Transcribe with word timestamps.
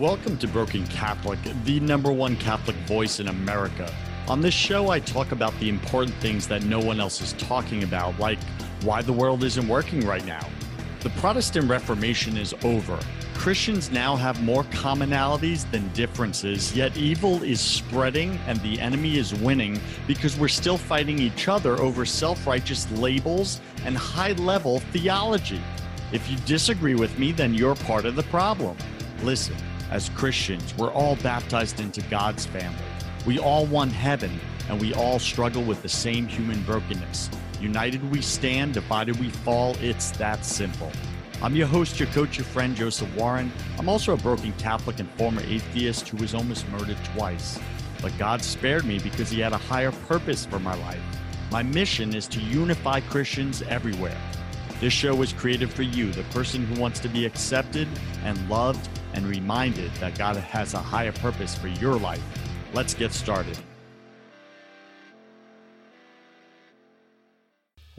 Welcome 0.00 0.38
to 0.38 0.48
Broken 0.48 0.86
Catholic, 0.86 1.38
the 1.64 1.78
number 1.78 2.10
one 2.10 2.34
Catholic 2.36 2.74
voice 2.86 3.20
in 3.20 3.28
America. 3.28 3.94
On 4.28 4.40
this 4.40 4.54
show, 4.54 4.88
I 4.88 4.98
talk 4.98 5.30
about 5.30 5.52
the 5.60 5.68
important 5.68 6.16
things 6.22 6.48
that 6.48 6.64
no 6.64 6.80
one 6.80 7.00
else 7.00 7.20
is 7.20 7.34
talking 7.34 7.82
about, 7.82 8.18
like 8.18 8.38
why 8.80 9.02
the 9.02 9.12
world 9.12 9.44
isn't 9.44 9.68
working 9.68 10.06
right 10.06 10.24
now. 10.24 10.48
The 11.00 11.10
Protestant 11.10 11.68
Reformation 11.68 12.38
is 12.38 12.54
over. 12.64 12.98
Christians 13.34 13.90
now 13.90 14.16
have 14.16 14.42
more 14.42 14.64
commonalities 14.64 15.70
than 15.70 15.86
differences, 15.92 16.74
yet 16.74 16.96
evil 16.96 17.42
is 17.42 17.60
spreading 17.60 18.38
and 18.46 18.58
the 18.62 18.80
enemy 18.80 19.18
is 19.18 19.34
winning 19.34 19.78
because 20.06 20.34
we're 20.38 20.48
still 20.48 20.78
fighting 20.78 21.18
each 21.18 21.46
other 21.46 21.78
over 21.78 22.06
self 22.06 22.46
righteous 22.46 22.90
labels 22.92 23.60
and 23.84 23.98
high 23.98 24.32
level 24.32 24.80
theology. 24.94 25.60
If 26.10 26.30
you 26.30 26.38
disagree 26.46 26.94
with 26.94 27.18
me, 27.18 27.32
then 27.32 27.52
you're 27.52 27.74
part 27.74 28.06
of 28.06 28.16
the 28.16 28.22
problem. 28.24 28.78
Listen. 29.22 29.56
As 29.90 30.08
Christians, 30.10 30.72
we're 30.76 30.92
all 30.92 31.16
baptized 31.16 31.80
into 31.80 32.00
God's 32.02 32.46
family. 32.46 32.78
We 33.26 33.40
all 33.40 33.66
want 33.66 33.90
heaven, 33.90 34.30
and 34.68 34.80
we 34.80 34.94
all 34.94 35.18
struggle 35.18 35.64
with 35.64 35.82
the 35.82 35.88
same 35.88 36.28
human 36.28 36.62
brokenness. 36.62 37.28
United 37.60 38.08
we 38.08 38.22
stand, 38.22 38.74
divided 38.74 39.18
we 39.18 39.30
fall. 39.30 39.76
It's 39.80 40.12
that 40.12 40.44
simple. 40.44 40.92
I'm 41.42 41.56
your 41.56 41.66
host, 41.66 41.98
your 41.98 42.08
coach, 42.10 42.38
your 42.38 42.44
friend, 42.44 42.76
Joseph 42.76 43.12
Warren. 43.16 43.50
I'm 43.80 43.88
also 43.88 44.12
a 44.12 44.16
broken 44.16 44.52
Catholic 44.58 45.00
and 45.00 45.10
former 45.12 45.42
atheist 45.42 46.06
who 46.06 46.18
was 46.18 46.34
almost 46.34 46.68
murdered 46.68 46.98
twice. 47.16 47.58
But 48.00 48.16
God 48.16 48.42
spared 48.42 48.84
me 48.84 49.00
because 49.00 49.28
He 49.28 49.40
had 49.40 49.52
a 49.52 49.58
higher 49.58 49.90
purpose 49.90 50.46
for 50.46 50.60
my 50.60 50.74
life. 50.76 51.02
My 51.50 51.64
mission 51.64 52.14
is 52.14 52.28
to 52.28 52.40
unify 52.40 53.00
Christians 53.00 53.62
everywhere. 53.62 54.16
This 54.78 54.92
show 54.92 55.16
was 55.16 55.32
created 55.32 55.68
for 55.68 55.82
you, 55.82 56.12
the 56.12 56.22
person 56.24 56.64
who 56.64 56.80
wants 56.80 57.00
to 57.00 57.08
be 57.08 57.26
accepted 57.26 57.88
and 58.22 58.48
loved 58.48 58.88
and 59.14 59.26
reminded 59.26 59.92
that 59.94 60.16
God 60.16 60.36
has 60.36 60.74
a 60.74 60.78
higher 60.78 61.12
purpose 61.12 61.54
for 61.54 61.68
your 61.68 61.98
life. 61.98 62.22
Let's 62.72 62.94
get 62.94 63.12
started. 63.12 63.58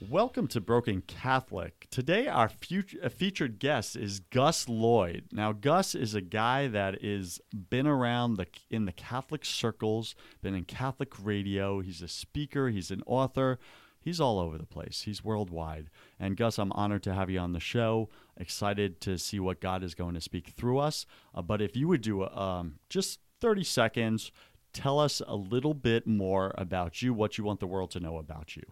Welcome 0.09 0.48
to 0.48 0.59
Broken 0.59 1.03
Catholic. 1.03 1.88
Today, 1.92 2.28
our 2.28 2.50
future, 2.50 3.08
featured 3.09 3.59
guest 3.59 3.95
is 3.95 4.20
Gus 4.20 4.68
Lloyd. 4.68 5.26
Now, 5.31 5.52
Gus 5.52 5.94
is 5.94 6.16
a 6.16 6.22
guy 6.22 6.68
that 6.68 7.03
is 7.03 7.40
been 7.70 7.86
around 7.86 8.36
the 8.36 8.48
in 8.70 8.86
the 8.86 8.92
Catholic 8.92 9.46
circles, 9.46 10.16
been 10.42 10.56
in 10.56 10.66
Catholic 10.66 11.14
radio. 11.23 11.81
He's 11.81 12.02
a 12.02 12.08
speaker. 12.08 12.70
He's 12.70 12.90
an 12.90 13.03
author. 13.06 13.59
He's 14.02 14.20
all 14.20 14.40
over 14.40 14.58
the 14.58 14.66
place. 14.66 15.03
He's 15.03 15.23
worldwide. 15.23 15.90
And 16.20 16.36
Gus, 16.36 16.58
I'm 16.58 16.72
honored 16.72 17.03
to 17.03 17.14
have 17.14 17.30
you 17.30 17.40
on 17.40 17.53
the 17.53 17.59
show. 17.59 18.09
Excited 18.42 19.00
to 19.02 19.20
see 19.20 19.39
what 19.39 19.61
God 19.61 19.84
is 19.84 19.94
going 19.94 20.16
to 20.16 20.22
speak 20.22 20.47
through 20.58 20.80
us. 20.80 21.06
Uh, 21.36 21.44
but 21.44 21.61
if 21.61 21.75
you 21.75 21.88
would 21.88 22.02
do 22.02 22.28
um, 22.28 22.80
just 22.89 23.20
30 23.39 23.64
seconds, 23.64 24.31
tell 24.73 25.00
us 25.00 25.22
a 25.28 25.36
little 25.36 25.75
bit 25.75 26.08
more 26.08 26.52
about 26.58 27.03
you, 27.03 27.14
what 27.14 27.38
you 27.38 27.44
want 27.44 27.59
the 27.59 27.67
world 27.67 27.92
to 27.92 28.00
know 28.00 28.17
about 28.17 28.56
you. 28.56 28.64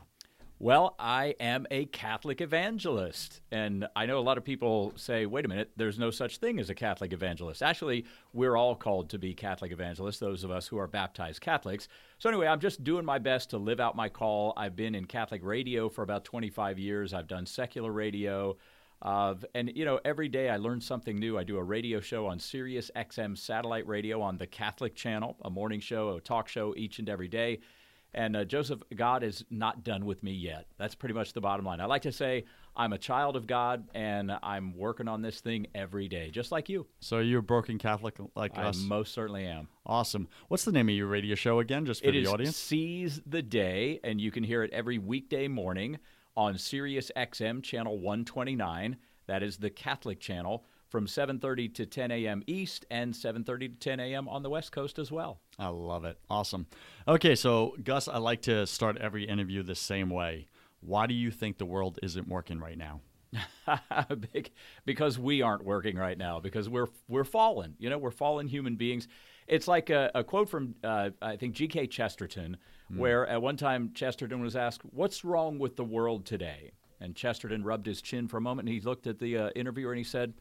Well, 0.61 0.95
I 0.99 1.35
am 1.39 1.67
a 1.71 1.85
Catholic 1.85 2.41
evangelist. 2.41 3.41
And 3.49 3.87
I 3.95 4.05
know 4.07 4.17
a 4.17 4.21
lot 4.21 4.37
of 4.37 4.43
people 4.43 4.91
say, 4.97 5.25
wait 5.25 5.45
a 5.45 5.47
minute, 5.47 5.71
there's 5.77 5.97
no 5.99 6.11
such 6.11 6.37
thing 6.37 6.59
as 6.59 6.69
a 6.69 6.75
Catholic 6.75 7.13
evangelist. 7.13 7.61
Actually, 7.61 8.05
we're 8.33 8.57
all 8.57 8.75
called 8.75 9.09
to 9.11 9.17
be 9.19 9.33
Catholic 9.33 9.71
evangelists, 9.71 10.19
those 10.19 10.43
of 10.43 10.51
us 10.51 10.67
who 10.67 10.77
are 10.77 10.87
baptized 10.87 11.39
Catholics. 11.39 11.87
So, 12.17 12.27
anyway, 12.27 12.47
I'm 12.47 12.59
just 12.59 12.83
doing 12.83 13.05
my 13.05 13.19
best 13.19 13.51
to 13.51 13.57
live 13.57 13.79
out 13.79 13.95
my 13.95 14.09
call. 14.09 14.51
I've 14.57 14.75
been 14.75 14.95
in 14.95 15.05
Catholic 15.05 15.45
radio 15.45 15.87
for 15.87 16.01
about 16.01 16.25
25 16.25 16.77
years, 16.77 17.13
I've 17.13 17.27
done 17.27 17.45
secular 17.45 17.93
radio. 17.93 18.57
Uh, 19.01 19.35
and 19.55 19.71
you 19.75 19.85
know, 19.85 19.99
every 20.03 20.27
day 20.27 20.49
I 20.49 20.57
learn 20.57 20.81
something 20.81 21.17
new. 21.17 21.37
I 21.37 21.43
do 21.43 21.57
a 21.57 21.63
radio 21.63 21.99
show 21.99 22.27
on 22.27 22.39
Sirius 22.39 22.91
XM 22.95 23.37
satellite 23.37 23.87
radio 23.87 24.21
on 24.21 24.37
the 24.37 24.47
Catholic 24.47 24.95
channel, 24.95 25.37
a 25.43 25.49
morning 25.49 25.79
show, 25.79 26.09
a 26.15 26.21
talk 26.21 26.47
show 26.47 26.73
each 26.75 26.99
and 26.99 27.07
every 27.09 27.27
day. 27.27 27.59
And 28.13 28.35
uh, 28.35 28.43
Joseph, 28.43 28.81
God 28.95 29.23
is 29.23 29.45
not 29.51 29.83
done 29.83 30.05
with 30.05 30.23
me 30.23 30.31
yet. 30.31 30.65
That's 30.77 30.95
pretty 30.95 31.13
much 31.13 31.33
the 31.33 31.41
bottom 31.41 31.65
line. 31.65 31.79
I 31.79 31.85
like 31.85 32.01
to 32.03 32.11
say 32.11 32.45
I'm 32.75 32.91
a 32.91 32.97
child 32.97 33.35
of 33.35 33.45
God 33.45 33.87
and 33.93 34.31
I'm 34.41 34.75
working 34.75 35.07
on 35.07 35.21
this 35.21 35.41
thing 35.41 35.67
every 35.75 36.07
day, 36.07 36.31
just 36.31 36.51
like 36.51 36.69
you. 36.69 36.87
So 37.01 37.19
you're 37.19 37.41
a 37.41 37.43
broken 37.43 37.77
Catholic 37.77 38.15
like 38.35 38.57
I 38.57 38.63
us? 38.63 38.79
most 38.79 39.13
certainly 39.13 39.45
am. 39.45 39.67
Awesome. 39.85 40.27
What's 40.47 40.65
the 40.65 40.71
name 40.71 40.89
of 40.89 40.95
your 40.95 41.07
radio 41.07 41.35
show 41.35 41.59
again, 41.59 41.85
just 41.85 42.01
for 42.01 42.09
It 42.09 42.13
the 42.13 42.21
is 42.21 42.29
audience? 42.29 42.57
Seize 42.57 43.21
the 43.27 43.43
Day, 43.43 43.99
and 44.03 44.19
you 44.19 44.31
can 44.31 44.43
hear 44.43 44.63
it 44.63 44.71
every 44.73 44.97
weekday 44.97 45.47
morning 45.47 45.99
on 46.39 46.57
Sirius 46.57 47.11
XM 47.17 47.61
channel 47.61 47.99
129. 47.99 48.95
That 49.27 49.43
is 49.43 49.57
the 49.57 49.69
Catholic 49.69 50.21
channel 50.21 50.65
from 50.87 51.05
7:30 51.05 51.73
to 51.75 51.85
10 51.85 52.11
a.m. 52.11 52.43
East 52.47 52.85
and 52.89 53.13
7:30 53.13 53.59
to 53.59 53.75
10 53.75 53.99
a.m. 53.99 54.29
on 54.29 54.41
the 54.41 54.49
West 54.49 54.71
Coast 54.71 54.99
as 54.99 55.11
well. 55.11 55.41
I 55.59 55.67
love 55.67 56.05
it. 56.05 56.17
Awesome. 56.29 56.67
Okay, 57.05 57.35
so 57.35 57.75
Gus, 57.83 58.07
I 58.07 58.19
like 58.19 58.41
to 58.43 58.65
start 58.65 58.97
every 58.97 59.25
interview 59.25 59.63
the 59.63 59.75
same 59.75 60.09
way. 60.09 60.47
Why 60.79 61.07
do 61.07 61.13
you 61.13 61.29
think 61.29 61.57
the 61.57 61.65
world 61.65 61.99
isn't 62.01 62.29
working 62.29 62.59
right 62.59 62.77
now? 62.77 63.01
Big- 64.33 64.51
because 64.85 65.19
we 65.19 65.41
aren't 65.41 65.63
working 65.63 65.95
right 65.95 66.17
now 66.17 66.39
because 66.39 66.67
we're 66.67 66.87
we're 67.07 67.23
fallen 67.23 67.75
you 67.77 67.89
know 67.89 67.97
we're 67.97 68.11
fallen 68.11 68.47
human 68.47 68.75
beings. 68.75 69.07
It's 69.47 69.67
like 69.67 69.89
a, 69.89 70.11
a 70.13 70.23
quote 70.23 70.49
from 70.49 70.75
uh, 70.83 71.09
i 71.21 71.35
think 71.35 71.55
gk 71.55 71.89
chesterton 71.89 72.57
where 72.95 73.25
at 73.27 73.41
one 73.41 73.57
time 73.57 73.91
chesterton 73.93 74.41
was 74.41 74.55
asked 74.55 74.81
what's 74.83 75.23
wrong 75.23 75.59
with 75.59 75.75
the 75.75 75.83
world 75.83 76.25
today? 76.25 76.71
And 76.99 77.15
chesterton 77.15 77.63
rubbed 77.63 77.85
his 77.85 78.01
chin 78.01 78.27
for 78.27 78.37
a 78.37 78.41
moment 78.41 78.67
and 78.67 78.73
he 78.75 78.81
looked 78.81 79.07
at 79.07 79.19
the 79.19 79.37
uh, 79.37 79.49
interviewer 79.55 79.91
and 79.91 79.99
he 79.99 80.03
said 80.03 80.33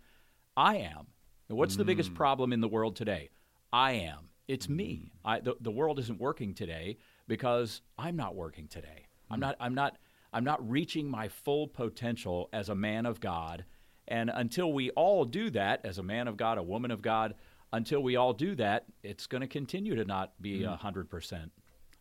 i 0.56 0.76
am. 0.76 1.06
And 1.48 1.56
what's 1.58 1.76
the 1.76 1.84
biggest 1.84 2.14
problem 2.14 2.52
in 2.52 2.60
the 2.60 2.68
world 2.68 2.96
today? 2.96 3.30
I 3.72 3.92
am. 3.92 4.28
It's 4.48 4.68
me. 4.68 5.12
I, 5.24 5.40
the, 5.40 5.54
the 5.60 5.70
world 5.70 5.98
isn't 5.98 6.18
working 6.20 6.54
today 6.54 6.96
because 7.26 7.82
i'm 7.98 8.16
not 8.16 8.34
working 8.34 8.66
today. 8.66 9.06
I'm 9.30 9.40
not 9.40 9.56
i'm 9.60 9.74
not 9.74 9.98
I'm 10.32 10.44
not 10.44 10.68
reaching 10.68 11.08
my 11.08 11.28
full 11.28 11.68
potential 11.68 12.48
as 12.52 12.68
a 12.68 12.74
man 12.74 13.06
of 13.06 13.20
God. 13.20 13.64
And 14.06 14.30
until 14.32 14.72
we 14.72 14.90
all 14.90 15.24
do 15.24 15.50
that, 15.50 15.84
as 15.84 15.98
a 15.98 16.02
man 16.02 16.28
of 16.28 16.36
God, 16.36 16.58
a 16.58 16.62
woman 16.62 16.90
of 16.90 17.02
God, 17.02 17.34
until 17.72 18.02
we 18.02 18.16
all 18.16 18.32
do 18.32 18.54
that, 18.56 18.86
it's 19.02 19.26
going 19.26 19.42
to 19.42 19.46
continue 19.46 19.94
to 19.96 20.04
not 20.04 20.40
be 20.40 20.60
mm. 20.60 20.72
a 20.72 20.78
100%. 20.78 21.50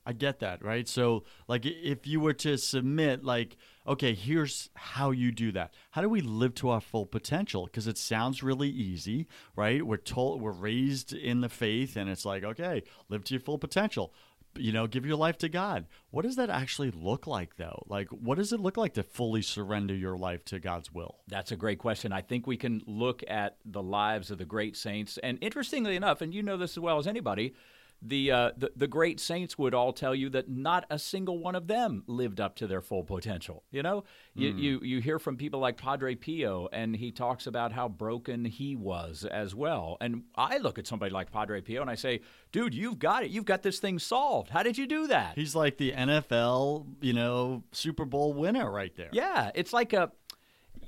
I 0.07 0.13
get 0.13 0.39
that, 0.39 0.63
right? 0.63 0.87
So, 0.87 1.25
like, 1.49 1.65
if 1.65 2.07
you 2.07 2.21
were 2.21 2.33
to 2.35 2.57
submit, 2.57 3.25
like, 3.25 3.57
okay, 3.85 4.13
here's 4.13 4.69
how 4.73 5.11
you 5.11 5.33
do 5.33 5.51
that. 5.51 5.73
How 5.91 6.01
do 6.01 6.07
we 6.07 6.21
live 6.21 6.55
to 6.55 6.69
our 6.69 6.79
full 6.79 7.05
potential? 7.05 7.65
Because 7.65 7.87
it 7.87 7.97
sounds 7.97 8.41
really 8.41 8.69
easy, 8.69 9.27
right? 9.57 9.85
We're 9.85 9.97
told 9.97 10.41
we're 10.41 10.51
raised 10.51 11.11
in 11.11 11.41
the 11.41 11.49
faith, 11.49 11.97
and 11.97 12.09
it's 12.09 12.23
like, 12.23 12.45
okay, 12.45 12.83
live 13.09 13.25
to 13.25 13.33
your 13.33 13.41
full 13.41 13.57
potential. 13.57 14.13
You 14.59 14.71
know, 14.71 14.87
give 14.87 15.05
your 15.05 15.17
life 15.17 15.37
to 15.39 15.49
God. 15.49 15.85
What 16.11 16.23
does 16.23 16.35
that 16.37 16.49
actually 16.49 16.91
look 16.91 17.27
like, 17.27 17.57
though? 17.57 17.83
Like, 17.87 18.09
what 18.09 18.37
does 18.37 18.53
it 18.53 18.59
look 18.59 18.77
like 18.77 18.93
to 18.95 19.03
fully 19.03 19.41
surrender 19.41 19.95
your 19.95 20.17
life 20.17 20.43
to 20.45 20.59
God's 20.59 20.93
will? 20.93 21.17
That's 21.27 21.51
a 21.51 21.55
great 21.55 21.79
question. 21.79 22.11
I 22.11 22.21
think 22.21 22.47
we 22.47 22.57
can 22.57 22.81
look 22.85 23.23
at 23.27 23.57
the 23.65 23.83
lives 23.83 24.31
of 24.31 24.37
the 24.37 24.45
great 24.45 24.75
saints. 24.75 25.17
And 25.21 25.37
interestingly 25.41 25.95
enough, 25.95 26.21
and 26.21 26.33
you 26.33 26.43
know 26.43 26.57
this 26.57 26.71
as 26.71 26.79
well 26.79 26.97
as 26.97 27.07
anybody, 27.07 27.53
the, 28.01 28.31
uh, 28.31 28.51
the 28.55 28.71
the 28.75 28.87
great 28.87 29.19
saints 29.19 29.57
would 29.57 29.73
all 29.73 29.91
tell 29.91 30.13
you 30.13 30.29
that 30.29 30.49
not 30.49 30.85
a 30.89 30.99
single 30.99 31.39
one 31.39 31.55
of 31.55 31.67
them 31.67 32.03
lived 32.05 32.39
up 32.39 32.55
to 32.57 32.67
their 32.67 32.81
full 32.81 33.03
potential. 33.03 33.63
You 33.71 33.81
know, 33.81 34.03
you, 34.35 34.49
you 34.49 34.79
you 34.83 35.01
hear 35.01 35.17
from 35.17 35.35
people 35.35 35.59
like 35.59 35.77
Padre 35.77 36.13
Pio, 36.13 36.69
and 36.71 36.95
he 36.95 37.11
talks 37.11 37.47
about 37.47 37.71
how 37.71 37.89
broken 37.89 38.45
he 38.45 38.75
was 38.75 39.25
as 39.25 39.55
well. 39.55 39.97
And 39.99 40.23
I 40.35 40.57
look 40.57 40.77
at 40.77 40.85
somebody 40.85 41.11
like 41.11 41.31
Padre 41.31 41.61
Pio, 41.61 41.81
and 41.81 41.89
I 41.89 41.95
say, 41.95 42.21
"Dude, 42.51 42.75
you've 42.75 42.99
got 42.99 43.23
it. 43.23 43.31
You've 43.31 43.45
got 43.45 43.63
this 43.63 43.79
thing 43.79 43.97
solved. 43.97 44.49
How 44.49 44.61
did 44.61 44.77
you 44.77 44.85
do 44.85 45.07
that?" 45.07 45.33
He's 45.35 45.55
like 45.55 45.77
the 45.77 45.91
NFL, 45.91 46.85
you 47.01 47.13
know, 47.13 47.63
Super 47.71 48.05
Bowl 48.05 48.33
winner 48.33 48.71
right 48.71 48.95
there. 48.95 49.09
Yeah, 49.11 49.51
it's 49.55 49.73
like 49.73 49.93
a, 49.93 50.11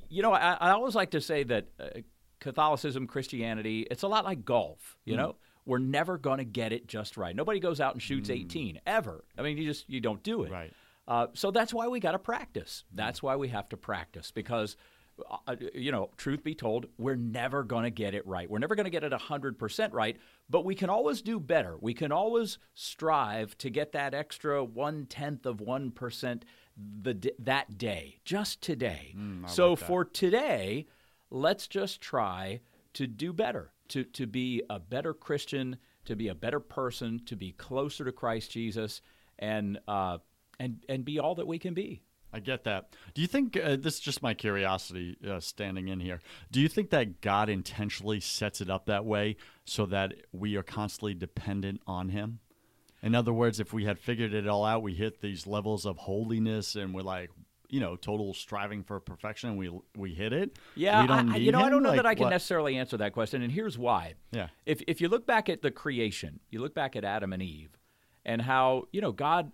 you 0.09 0.21
know, 0.21 0.33
I, 0.33 0.53
I 0.53 0.71
always 0.71 0.93
like 0.93 1.11
to 1.11 1.21
say 1.21 1.43
that 1.43 1.67
uh, 1.79 2.01
Catholicism, 2.39 3.07
Christianity, 3.07 3.87
it's 3.89 4.03
a 4.03 4.07
lot 4.07 4.25
like 4.25 4.45
golf. 4.45 4.97
You 5.05 5.17
know, 5.17 5.35
we're 5.69 5.77
never 5.77 6.17
going 6.17 6.39
to 6.39 6.43
get 6.43 6.73
it 6.73 6.87
just 6.87 7.15
right. 7.15 7.35
Nobody 7.35 7.59
goes 7.59 7.79
out 7.79 7.93
and 7.93 8.01
shoots 8.01 8.29
18 8.31 8.81
ever. 8.87 9.23
I 9.37 9.43
mean, 9.43 9.55
you 9.55 9.65
just 9.65 9.87
you 9.87 10.01
don't 10.01 10.23
do 10.23 10.43
it. 10.43 10.51
Right. 10.51 10.73
Uh, 11.07 11.27
so 11.33 11.51
that's 11.51 11.73
why 11.73 11.87
we 11.87 11.99
got 11.99 12.13
to 12.13 12.19
practice. 12.19 12.83
That's 12.93 13.21
why 13.21 13.35
we 13.35 13.47
have 13.49 13.69
to 13.69 13.77
practice 13.77 14.31
because. 14.31 14.75
Uh, 15.47 15.57
you 15.75 15.91
know, 15.91 16.09
truth 16.15 16.45
be 16.45 16.55
told, 16.55 16.85
we're 16.97 17.17
never 17.17 17.61
going 17.61 17.83
to 17.83 17.89
get 17.89 18.13
it 18.13 18.25
right. 18.25 18.49
We're 18.49 18.59
never 18.59 18.73
going 18.73 18.85
to 18.85 18.89
get 18.89 19.03
it 19.03 19.11
100% 19.11 19.89
right, 19.91 20.15
but 20.49 20.63
we 20.63 20.75
can 20.75 20.89
always 20.89 21.21
do 21.21 21.41
better. 21.41 21.75
We 21.81 21.93
can 21.93 22.13
always 22.13 22.57
strive 22.73 23.57
to 23.57 23.69
get 23.69 23.91
that 23.91 24.13
extra 24.13 24.63
one 24.63 25.07
tenth 25.07 25.45
of 25.45 25.57
1% 25.57 26.41
the, 27.01 27.33
that 27.37 27.77
day, 27.77 28.21
just 28.23 28.61
today. 28.61 29.13
so 29.49 29.75
for 29.75 30.05
today, 30.05 30.87
let's 31.29 31.67
just 31.67 31.99
try 31.99 32.61
to 32.93 33.05
do 33.05 33.33
better, 33.33 33.73
to, 33.89 34.03
to 34.03 34.27
be 34.27 34.63
a 34.69 34.79
better 34.79 35.13
Christian, 35.13 35.77
to 36.05 36.15
be 36.15 36.27
a 36.27 36.35
better 36.35 36.59
person, 36.59 37.21
to 37.25 37.35
be 37.35 37.51
closer 37.51 38.05
to 38.05 38.11
Christ 38.11 38.51
Jesus, 38.51 39.01
and, 39.37 39.79
uh, 39.87 40.19
and, 40.59 40.83
and 40.87 41.05
be 41.05 41.19
all 41.19 41.35
that 41.35 41.47
we 41.47 41.59
can 41.59 41.73
be. 41.73 42.01
I 42.31 42.39
get 42.39 42.63
that. 42.65 42.93
Do 43.13 43.21
you 43.21 43.27
think 43.27 43.57
uh, 43.57 43.75
this 43.75 43.95
is 43.95 43.99
just 43.99 44.21
my 44.21 44.33
curiosity 44.33 45.17
uh, 45.27 45.39
standing 45.39 45.87
in 45.87 45.99
here? 45.99 46.19
Do 46.51 46.61
you 46.61 46.67
think 46.67 46.91
that 46.91 47.21
God 47.21 47.49
intentionally 47.49 48.19
sets 48.19 48.61
it 48.61 48.69
up 48.69 48.85
that 48.85 49.03
way 49.03 49.37
so 49.65 49.87
that 49.87 50.13
we 50.31 50.55
are 50.55 50.63
constantly 50.63 51.15
dependent 51.15 51.81
on 51.87 52.09
Him? 52.09 52.39
In 53.01 53.15
other 53.15 53.33
words, 53.33 53.59
if 53.59 53.73
we 53.73 53.85
had 53.85 53.97
figured 53.97 54.33
it 54.33 54.47
all 54.47 54.65
out, 54.65 54.83
we 54.83 54.93
hit 54.93 55.21
these 55.21 55.47
levels 55.47 55.85
of 55.85 55.97
holiness 55.97 56.75
and 56.75 56.93
we're 56.93 57.01
like, 57.01 57.31
you 57.69 57.79
know, 57.79 57.95
total 57.95 58.33
striving 58.33 58.83
for 58.83 58.99
perfection, 58.99 59.49
and 59.49 59.57
we 59.57 59.71
we 59.95 60.13
hit 60.13 60.33
it. 60.33 60.57
Yeah, 60.75 61.01
we 61.01 61.07
don't 61.07 61.29
I, 61.29 61.37
need 61.37 61.45
you 61.45 61.51
know, 61.51 61.61
I 61.61 61.69
don't 61.69 61.83
know 61.83 61.89
Like, 61.89 61.97
that 61.97 62.05
I 62.05 62.15
can 62.15 62.25
what- 62.25 62.29
necessarily 62.31 62.77
answer 62.77 62.97
that 62.97 63.13
question, 63.13 63.41
and 63.41 63.51
here's 63.51 63.77
why. 63.77 64.15
Yeah. 64.31 64.47
If 64.65 64.81
if 64.87 65.01
you 65.01 65.07
look 65.07 65.25
back 65.25 65.49
at 65.49 65.61
the 65.61 65.71
creation, 65.71 66.39
you 66.49 66.61
look 66.61 66.73
back 66.73 66.95
at 66.95 67.03
Adam 67.03 67.33
and 67.33 67.41
Eve, 67.41 67.77
and 68.25 68.41
how 68.41 68.85
you 68.91 69.01
know 69.01 69.11
God 69.11 69.51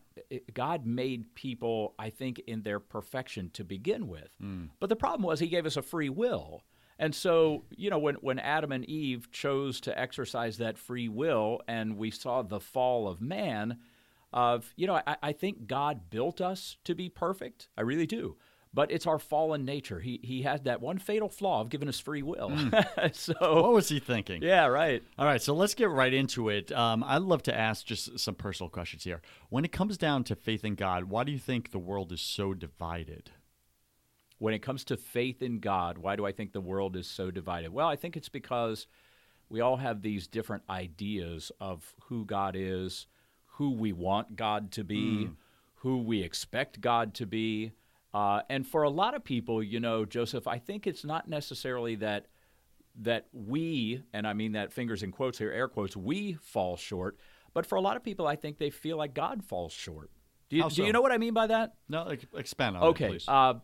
God 0.54 0.86
made 0.86 1.36
people, 1.36 1.94
I 2.00 2.10
think, 2.10 2.40
in 2.48 2.64
their 2.64 2.80
perfection 2.80 3.50
to 3.52 3.64
begin 3.64 4.08
with. 4.08 4.30
Mm. 4.42 4.70
But 4.80 4.90
the 4.90 4.96
problem 4.96 5.24
was 5.24 5.40
He 5.40 5.48
gave 5.48 5.66
us 5.66 5.78
a 5.78 5.82
free 5.82 6.10
will. 6.10 6.64
And 6.98 7.14
so, 7.14 7.66
you 7.72 7.90
know, 7.90 7.98
when, 7.98 8.16
when 8.16 8.40
Adam 8.40 8.72
and 8.72 8.86
Eve 8.86 9.30
chose 9.30 9.82
to 9.82 10.00
exercise 10.00 10.60
that 10.60 10.78
free 10.78 11.10
will 11.10 11.60
and 11.68 11.98
we 11.98 12.10
saw 12.10 12.42
the 12.42 12.62
fall 12.62 13.10
of 13.10 13.20
man, 13.20 13.80
of 14.34 14.74
you 14.76 14.88
know, 14.88 15.02
I, 15.08 15.18
I 15.22 15.32
think 15.32 15.68
God 15.68 16.10
built 16.10 16.42
us 16.42 16.78
to 16.84 16.96
be 16.96 17.10
perfect. 17.10 17.70
I 17.78 17.82
really 17.82 18.08
do. 18.08 18.38
But 18.74 18.92
it's 18.92 19.08
our 19.08 19.20
fallen 19.20 19.64
nature. 19.64 20.02
He 20.02 20.20
he 20.22 20.42
has 20.42 20.64
that 20.64 20.82
one 20.82 20.98
fatal 21.00 21.30
flaw 21.30 21.62
of 21.62 21.70
giving 21.70 21.88
us 21.88 21.98
free 22.02 22.22
will. 22.22 22.52
so 23.14 23.34
What 23.40 23.72
was 23.72 23.88
he 23.88 24.00
thinking? 24.00 24.42
yeah, 24.42 24.66
right. 24.66 25.02
All 25.18 25.26
right, 25.26 25.42
so 25.42 25.54
let's 25.54 25.74
get 25.74 25.90
right 25.90 26.14
into 26.14 26.50
it. 26.50 26.74
Um, 26.74 27.02
I'd 27.08 27.22
love 27.22 27.42
to 27.44 27.58
ask 27.58 27.86
just 27.86 28.20
some 28.20 28.36
personal 28.36 28.70
questions 28.70 29.06
here. 29.06 29.22
When 29.50 29.64
it 29.64 29.72
comes 29.72 29.98
down 29.98 30.26
to 30.26 30.36
faith 30.36 30.66
in 30.66 30.76
God, 30.76 31.06
why 31.06 31.24
do 31.24 31.32
you 31.32 31.40
think 31.40 31.72
the 31.72 31.80
world 31.80 32.12
is 32.12 32.20
so 32.20 32.54
divided? 32.54 33.32
When 34.40 34.54
it 34.54 34.60
comes 34.62 34.84
to 34.86 34.98
faith 34.98 35.42
in 35.42 35.60
God, 35.62 35.98
why 35.98 36.18
do 36.18 36.26
I 36.26 36.34
think 36.34 36.52
the 36.52 36.60
world 36.60 36.98
is 36.98 37.08
so 37.08 37.32
divided? 37.32 37.72
Well, 37.72 37.88
I 37.88 37.96
think 37.96 38.18
it's 38.18 38.28
because 38.28 38.88
we 39.48 39.62
all 39.62 39.78
have 39.78 40.02
these 40.02 40.28
different 40.28 40.64
ideas 40.70 41.50
of 41.62 41.94
who 42.10 42.26
God 42.26 42.58
is, 42.58 43.08
who 43.58 43.72
we 43.72 43.94
want 43.94 44.36
God 44.36 44.72
to 44.74 44.84
be, 44.84 45.30
who 45.76 45.98
we 46.00 46.22
expect 46.24 46.82
God 46.82 47.14
to 47.16 47.26
be. 47.26 47.72
Uh, 48.14 48.42
and 48.50 48.66
for 48.66 48.84
a 48.84 48.90
lot 48.90 49.14
of 49.14 49.24
people, 49.24 49.62
you 49.62 49.80
know, 49.80 50.06
Joseph, 50.06 50.48
I 50.48 50.58
think 50.58 50.88
it's 50.88 51.04
not 51.04 51.28
necessarily 51.28 51.96
that 51.96 52.28
that 53.02 53.28
we, 53.34 54.02
and 54.14 54.26
I 54.26 54.32
mean 54.34 54.54
that 54.54 54.72
fingers 54.72 55.04
in 55.04 55.12
quotes 55.12 55.38
here, 55.38 55.52
air 55.52 55.68
quotes, 55.68 55.98
we 55.98 56.38
fall 56.42 56.78
short. 56.78 57.18
But 57.54 57.66
for 57.66 57.76
a 57.76 57.82
lot 57.82 57.98
of 57.98 58.04
people, 58.04 58.26
I 58.26 58.38
think 58.38 58.58
they 58.58 58.70
feel 58.70 58.96
like 58.98 59.14
God 59.14 59.44
falls 59.44 59.74
short. 59.74 60.12
Do 60.50 60.56
you, 60.56 60.64
How 60.64 60.70
do 60.70 60.84
you 60.86 60.94
know 60.94 61.02
what 61.02 61.12
I 61.12 61.18
mean 61.18 61.34
by 61.34 61.48
that? 61.48 61.74
No, 61.90 62.16
expand 62.36 62.78
on 62.78 62.84
it, 62.84 62.86
Okay. 62.88 63.08
please. 63.10 63.26
Uh, 63.28 63.56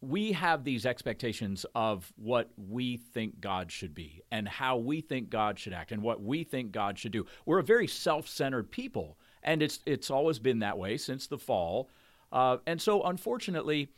we 0.00 0.32
have 0.32 0.64
these 0.64 0.84
expectations 0.84 1.64
of 1.74 2.12
what 2.16 2.50
we 2.56 2.96
think 2.96 3.40
God 3.40 3.72
should 3.72 3.94
be 3.94 4.22
and 4.30 4.46
how 4.46 4.76
we 4.76 5.00
think 5.00 5.30
God 5.30 5.58
should 5.58 5.72
act 5.72 5.90
and 5.90 6.02
what 6.02 6.22
we 6.22 6.44
think 6.44 6.72
God 6.72 6.98
should 6.98 7.12
do. 7.12 7.26
We're 7.44 7.58
a 7.60 7.64
very 7.64 7.86
self-centered 7.86 8.70
people, 8.70 9.18
and 9.42 9.62
it's 9.62 9.80
it's 9.86 10.10
always 10.10 10.38
been 10.38 10.58
that 10.60 10.78
way 10.78 10.96
since 10.96 11.26
the 11.26 11.38
fall. 11.38 11.88
Uh, 12.30 12.58
and 12.66 12.80
so, 12.80 13.02
unfortunately, 13.04 13.90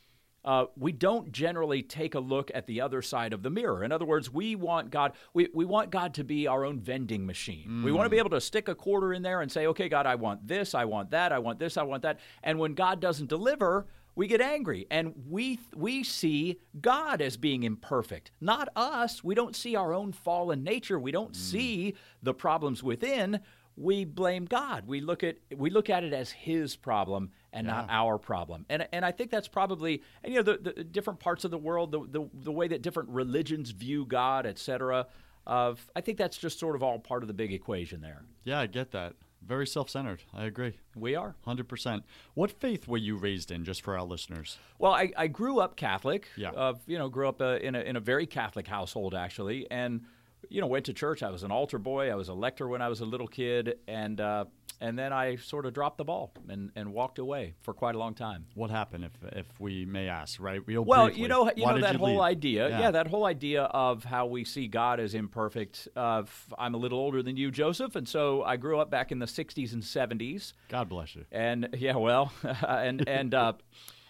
uh, 0.44 0.66
we 0.76 0.92
don't 0.92 1.32
generally 1.32 1.82
take 1.82 2.14
a 2.14 2.20
look 2.20 2.50
at 2.54 2.66
the 2.66 2.80
other 2.80 3.02
side 3.02 3.32
of 3.32 3.42
the 3.42 3.50
mirror. 3.50 3.82
In 3.82 3.90
other 3.90 4.04
words, 4.04 4.32
we 4.32 4.54
want 4.54 4.90
God. 4.90 5.12
We, 5.34 5.48
we 5.52 5.64
want 5.64 5.90
God 5.90 6.14
to 6.14 6.24
be 6.24 6.46
our 6.46 6.64
own 6.64 6.78
vending 6.80 7.26
machine. 7.26 7.82
We 7.82 7.90
want 7.90 8.06
to 8.06 8.10
be 8.10 8.18
able 8.18 8.30
to 8.30 8.40
stick 8.40 8.68
a 8.68 8.74
quarter 8.74 9.12
in 9.12 9.22
there 9.22 9.42
and 9.42 9.50
say, 9.50 9.66
"Okay, 9.66 9.88
God, 9.88 10.06
I 10.06 10.14
want 10.14 10.46
this. 10.46 10.74
I 10.74 10.84
want 10.84 11.10
that. 11.10 11.32
I 11.32 11.38
want 11.38 11.58
this. 11.58 11.76
I 11.76 11.82
want 11.82 12.02
that." 12.02 12.20
And 12.42 12.58
when 12.58 12.74
God 12.74 13.00
doesn't 13.00 13.28
deliver, 13.28 13.86
we 14.18 14.26
get 14.26 14.40
angry 14.40 14.84
and 14.90 15.14
we 15.30 15.60
we 15.76 16.02
see 16.02 16.58
God 16.80 17.22
as 17.22 17.36
being 17.36 17.62
imperfect, 17.62 18.32
not 18.40 18.68
us. 18.74 19.22
We 19.22 19.36
don't 19.36 19.54
see 19.54 19.76
our 19.76 19.94
own 19.94 20.10
fallen 20.10 20.64
nature. 20.64 20.98
We 20.98 21.12
don't 21.12 21.28
hmm. 21.28 21.40
see 21.40 21.94
the 22.20 22.34
problems 22.34 22.82
within. 22.82 23.38
We 23.76 24.04
blame 24.04 24.46
God. 24.46 24.88
We 24.88 25.00
look 25.00 25.22
at 25.22 25.36
we 25.54 25.70
look 25.70 25.88
at 25.88 26.02
it 26.02 26.12
as 26.12 26.32
His 26.32 26.74
problem 26.74 27.30
and 27.52 27.68
not 27.68 27.86
our 27.88 28.18
problem. 28.18 28.66
And 28.68 28.88
and 28.92 29.04
I 29.04 29.12
think 29.12 29.30
that's 29.30 29.46
probably 29.46 30.02
and 30.24 30.34
you 30.34 30.40
know 30.40 30.52
the, 30.52 30.72
the 30.74 30.82
different 30.82 31.20
parts 31.20 31.44
of 31.44 31.52
the 31.52 31.58
world, 31.58 31.92
the, 31.92 32.00
the 32.00 32.28
the 32.42 32.52
way 32.52 32.66
that 32.66 32.82
different 32.82 33.10
religions 33.10 33.70
view 33.70 34.04
God, 34.04 34.46
etc. 34.46 35.06
Of 35.46 35.88
I 35.94 36.00
think 36.00 36.18
that's 36.18 36.36
just 36.36 36.58
sort 36.58 36.74
of 36.74 36.82
all 36.82 36.98
part 36.98 37.22
of 37.22 37.28
the 37.28 37.34
big 37.34 37.52
equation 37.52 38.00
there. 38.00 38.24
yeah, 38.42 38.58
I 38.58 38.66
get 38.66 38.90
that. 38.90 39.14
Very 39.48 39.66
self 39.66 39.88
centered. 39.88 40.22
I 40.34 40.44
agree. 40.44 40.74
We 40.94 41.14
are. 41.14 41.34
100%. 41.46 42.02
What 42.34 42.50
faith 42.50 42.86
were 42.86 42.98
you 42.98 43.16
raised 43.16 43.50
in, 43.50 43.64
just 43.64 43.80
for 43.80 43.96
our 43.96 44.04
listeners? 44.04 44.58
Well, 44.78 44.92
I, 44.92 45.10
I 45.16 45.26
grew 45.26 45.58
up 45.58 45.74
Catholic. 45.74 46.28
Yeah. 46.36 46.50
Of 46.50 46.80
you 46.86 46.98
know, 46.98 47.08
grew 47.08 47.28
up 47.28 47.40
uh, 47.40 47.58
in 47.62 47.74
a 47.74 47.80
in 47.80 47.96
a 47.96 48.00
very 48.00 48.26
Catholic 48.26 48.68
household 48.68 49.14
actually, 49.14 49.66
and 49.70 50.02
you 50.48 50.60
know, 50.60 50.66
went 50.66 50.86
to 50.86 50.92
church. 50.92 51.22
I 51.22 51.30
was 51.30 51.42
an 51.42 51.50
altar 51.50 51.78
boy. 51.78 52.10
I 52.10 52.14
was 52.14 52.28
a 52.28 52.34
lector 52.34 52.68
when 52.68 52.82
I 52.82 52.88
was 52.88 53.00
a 53.00 53.04
little 53.04 53.28
kid, 53.28 53.78
and 53.86 54.20
uh, 54.20 54.44
and 54.80 54.96
then 54.98 55.12
I 55.12 55.36
sort 55.36 55.66
of 55.66 55.74
dropped 55.74 55.98
the 55.98 56.04
ball 56.04 56.32
and, 56.48 56.70
and 56.76 56.92
walked 56.92 57.18
away 57.18 57.54
for 57.62 57.74
quite 57.74 57.96
a 57.96 57.98
long 57.98 58.14
time. 58.14 58.46
What 58.54 58.70
happened, 58.70 59.04
if 59.04 59.12
if 59.36 59.46
we 59.60 59.84
may 59.84 60.06
ask, 60.08 60.40
right? 60.40 60.60
Real 60.66 60.84
Well, 60.84 61.06
briefly. 61.06 61.22
you 61.22 61.28
know, 61.28 61.50
you 61.56 61.66
know 61.66 61.80
that 61.80 61.92
you 61.94 61.98
whole 61.98 62.08
leave? 62.10 62.20
idea. 62.20 62.68
Yeah. 62.68 62.80
Yeah. 62.80 62.90
that 62.92 63.08
whole 63.08 63.24
idea 63.26 63.62
of 63.64 64.04
how 64.04 64.26
we 64.26 64.44
see 64.44 64.68
God 64.68 65.00
as 65.00 65.14
imperfect. 65.14 65.88
Uh, 65.96 66.22
I'm 66.58 66.74
a 66.74 66.78
little 66.78 66.98
older 67.00 67.22
than 67.22 67.36
you, 67.36 67.50
Joseph, 67.50 67.96
and 67.96 68.08
so 68.08 68.42
I 68.44 68.56
grew 68.56 68.78
up 68.78 68.90
back 68.90 69.10
in 69.10 69.18
the 69.18 69.26
'60s 69.26 69.72
and 69.72 69.82
'70s. 69.82 70.52
God 70.68 70.88
bless 70.88 71.16
you. 71.16 71.24
and 71.32 71.68
yeah, 71.76 71.96
well, 71.96 72.32
and 72.66 73.06
and 73.08 73.34
uh, 73.34 73.52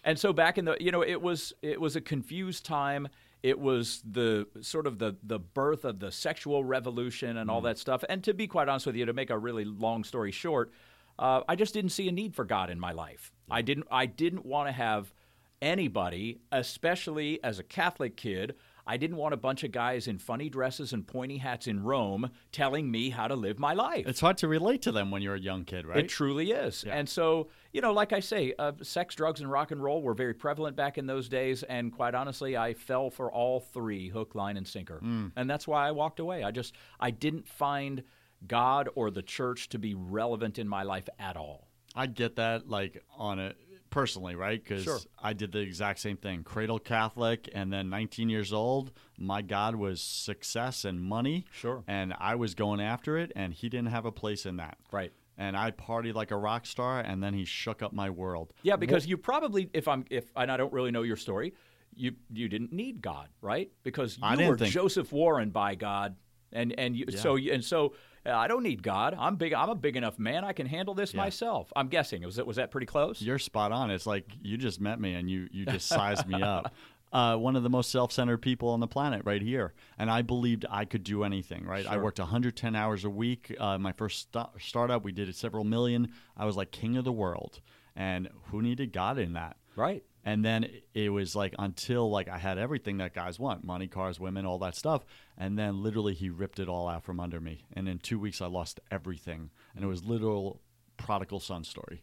and 0.05 0.19
so 0.19 0.33
back 0.35 0.59
in 0.59 0.67
the 0.67 0.77
you 0.81 0.91
know 0.93 1.03
it 1.03 1.21
was 1.23 1.55
it 1.63 1.81
was 1.81 1.97
a 1.97 2.01
confused 2.03 2.65
time. 2.67 3.09
It 3.43 3.59
was 3.59 4.03
the 4.09 4.47
sort 4.61 4.87
of 4.87 4.99
the 4.99 5.17
the 5.23 5.39
birth 5.39 5.85
of 5.85 6.01
the 6.01 6.11
sexual 6.11 6.65
revolution 6.65 7.37
and 7.37 7.51
all 7.51 7.61
that 7.63 7.79
stuff. 7.79 8.05
And 8.09 8.23
to 8.25 8.35
be 8.35 8.47
quite 8.47 8.69
honest 8.69 8.87
with 8.87 8.97
you, 8.97 9.07
to 9.07 9.13
make 9.13 9.31
a 9.31 9.39
really 9.39 9.65
long 9.65 10.05
story 10.05 10.33
short, 10.33 10.73
uh, 11.19 11.43
I 11.49 11.57
just 11.57 11.75
didn't 11.75 11.91
see 11.91 12.09
a 12.09 12.13
need 12.13 12.35
for 12.35 12.45
God 12.45 12.71
in 12.71 12.81
my 12.81 12.93
life. 12.93 13.33
I 13.51 13.63
didn't 13.63 13.87
I 13.91 14.07
didn't 14.07 14.45
want 14.45 14.69
to 14.69 14.73
have 14.73 15.13
anybody, 15.61 16.41
especially 16.53 17.43
as 17.43 17.59
a 17.59 17.63
Catholic 17.65 18.17
kid. 18.17 18.55
I 18.89 18.97
didn't 18.97 19.19
want 19.19 19.35
a 19.35 19.37
bunch 19.37 19.65
of 19.65 19.71
guys 19.71 20.09
in 20.09 20.17
funny 20.17 20.49
dresses 20.49 20.95
and 20.95 21.07
pointy 21.07 21.37
hats 21.37 21.67
in 21.67 21.83
Rome 21.85 22.31
telling 22.53 22.91
me 22.91 23.11
how 23.11 23.29
to 23.29 23.37
live 23.37 23.59
my 23.59 23.75
life. 23.75 24.07
It's 24.09 24.21
hard 24.21 24.39
to 24.39 24.49
relate 24.49 24.81
to 24.83 24.93
them 24.93 25.11
when 25.11 25.21
you're 25.21 25.35
a 25.35 25.41
young 25.41 25.65
kid, 25.65 25.87
right? 25.87 25.99
It 25.99 26.09
truly 26.09 26.53
is. 26.53 26.85
And 26.89 27.07
so, 27.07 27.49
you 27.71 27.83
know, 27.83 27.93
like 27.93 28.15
I 28.15 28.21
say, 28.21 28.55
uh, 28.59 28.73
sex, 28.81 29.15
drugs, 29.15 29.43
and 29.43 29.53
rock 29.53 29.73
and 29.73 29.83
roll 29.83 30.01
were 30.01 30.15
very 30.15 30.33
prevalent 30.33 30.75
back 30.75 30.97
in 30.97 31.07
those 31.07 31.29
days. 31.29 31.63
And 31.65 31.93
quite 31.93 32.15
honestly, 32.15 32.57
I 32.57 32.73
fell 32.73 33.11
for 33.11 33.31
all 33.31 33.61
three 33.61 34.09
hook, 34.09 34.35
line, 34.35 34.57
and 34.57 34.67
sinker. 34.67 35.01
And 35.37 35.51
that's 35.51 35.69
why 35.69 35.87
I 35.87 35.91
walked 35.91 36.19
away. 36.19 36.43
I 36.43 36.51
just, 36.51 36.75
I 36.99 37.11
didn't 37.11 37.47
find 37.47 38.03
God 38.47 38.89
or 38.95 39.11
the 39.11 39.21
church 39.23 39.69
to 39.69 39.79
be 39.79 39.95
relevant 39.95 40.59
in 40.59 40.67
my 40.67 40.83
life 40.83 41.11
at 41.19 41.37
all. 41.37 41.69
I 41.95 42.07
get 42.07 42.37
that, 42.37 42.69
like 42.71 43.05
on 43.17 43.39
it 43.39 43.57
personally, 43.91 44.35
right? 44.35 44.63
Because 44.63 44.85
Sure. 44.85 44.99
I 45.19 45.33
did 45.33 45.53
the 45.53 45.61
exact 45.61 45.99
same 46.01 46.17
thing. 46.17 46.43
Cradle 46.45 46.79
Catholic, 46.79 47.49
and 47.55 47.73
then 47.73 47.89
19 47.89 48.29
years 48.29 48.53
old, 48.53 48.93
my 49.19 49.43
God 49.43 49.77
was 49.77 50.01
success 50.01 50.85
and 50.85 51.01
money. 51.01 51.47
Sure. 51.53 51.85
And 51.87 52.15
I 52.19 52.35
was 52.35 52.55
going 52.55 52.81
after 52.81 53.17
it, 53.17 53.33
and 53.35 53.53
he 53.53 53.69
didn't 53.69 53.89
have 53.89 54.05
a 54.05 54.13
place 54.13 54.47
in 54.47 54.57
that. 54.57 54.79
Right. 54.93 55.13
And 55.37 55.57
I 55.57 55.71
partied 55.71 56.15
like 56.15 56.31
a 56.33 56.37
rock 56.37 56.67
star, 56.67 57.01
and 57.01 57.23
then 57.23 57.33
he 57.33 57.45
shook 57.45 57.83
up 57.83 57.93
my 57.93 58.11
world. 58.11 58.53
Yeah, 58.63 58.77
because 58.77 59.07
you 59.07 59.17
probably, 59.17 59.71
if 59.73 59.87
I'm, 59.87 60.05
if 60.11 60.31
and 60.35 60.51
I 60.51 60.57
don't 60.57 60.73
really 60.73 60.91
know 60.91 61.03
your 61.03 61.17
story, 61.17 61.55
you 61.95 62.13
you 62.33 62.49
didn't 62.49 62.73
need 62.73 63.01
God, 63.03 63.29
right? 63.41 63.71
Because 63.83 64.19
you 64.19 64.49
were 64.49 64.57
think- 64.57 64.73
Joseph 64.73 65.13
Warren 65.13 65.51
by 65.51 65.75
God, 65.75 66.17
and 66.53 66.75
and 66.79 66.97
you, 66.97 67.07
so 67.11 67.37
and 67.37 67.65
so 67.65 67.95
I 68.27 68.49
don't 68.49 68.63
need 68.63 68.83
God. 68.83 69.17
I'm 69.19 69.37
big. 69.37 69.53
I'm 69.55 69.69
a 69.69 69.75
big 69.75 69.97
enough 69.97 70.19
man. 70.19 70.45
I 70.45 70.53
can 70.53 70.67
handle 70.67 70.95
this 70.95 71.15
myself. 71.15 71.73
I'm 71.77 71.89
guessing. 71.89 72.23
Was 72.25 72.37
that 72.37 72.47
was 72.47 72.57
that 72.57 72.71
pretty 72.71 72.87
close? 72.87 73.23
You're 73.23 73.39
spot 73.39 73.73
on. 73.73 73.91
It's 73.91 74.07
like 74.07 74.27
you 74.43 74.57
just 74.57 74.81
met 74.81 75.01
me 75.01 75.15
and 75.15 75.31
you 75.31 75.49
you 75.51 75.67
just 75.67 75.89
sized 75.89 76.27
me 76.27 76.43
up. 76.43 76.75
Uh, 77.11 77.37
one 77.37 77.57
of 77.57 77.63
the 77.63 77.71
most 77.71 77.91
self-centered 77.91 78.37
people 78.43 78.69
on 78.69 78.81
the 78.81 78.87
planet, 78.87 79.23
right 79.25 79.41
here, 79.41 79.73
and 79.99 80.11
I 80.11 80.21
believed 80.21 80.67
I 80.71 80.85
could 80.85 81.05
do 81.05 81.25
anything. 81.25 81.65
Right, 81.65 81.87
I 81.87 81.97
worked 81.97 82.19
110 82.19 82.77
hours 82.77 83.07
a 83.07 83.09
week. 83.09 83.55
Uh, 83.59 83.79
my 83.79 83.93
first 83.93 84.29
sta- 84.29 84.51
startup, 84.59 85.05
we 85.05 85.13
did 85.13 85.27
it 85.27 85.35
several 85.35 85.65
million. 85.65 86.13
I 86.37 86.45
was 86.45 86.55
like 86.55 86.71
king 86.71 86.99
of 86.99 87.05
the 87.05 87.13
world, 87.13 87.61
and 87.97 88.29
who 88.51 88.61
needed 88.61 88.93
God 88.93 89.19
in 89.19 89.33
that? 89.33 89.57
Right. 89.75 90.05
And 90.29 90.45
then 90.45 90.69
it 90.93 91.09
was 91.09 91.35
like 91.35 91.55
until 91.59 92.11
like 92.11 92.29
I 92.29 92.37
had 92.37 92.59
everything 92.59 92.99
that 92.99 93.15
guys 93.15 93.39
want 93.39 93.65
money, 93.65 93.87
cars, 93.89 94.21
women, 94.21 94.45
all 94.45 94.59
that 94.59 94.77
stuff. 94.77 95.07
And 95.39 95.59
then 95.59 95.83
literally 95.83 96.13
he 96.13 96.29
ripped 96.29 96.59
it 96.59 96.69
all 96.69 96.87
out 96.87 97.03
from 97.03 97.19
under 97.19 97.41
me. 97.41 97.65
And 97.73 97.89
in 97.89 97.99
two 97.99 98.19
weeks, 98.19 98.43
I 98.43 98.47
lost 98.47 98.79
everything. 98.91 99.49
And 99.75 99.83
it 99.83 99.87
was 99.87 100.05
literal 100.05 100.61
prodigal 100.99 101.41
son 101.41 101.65
story. 101.65 102.03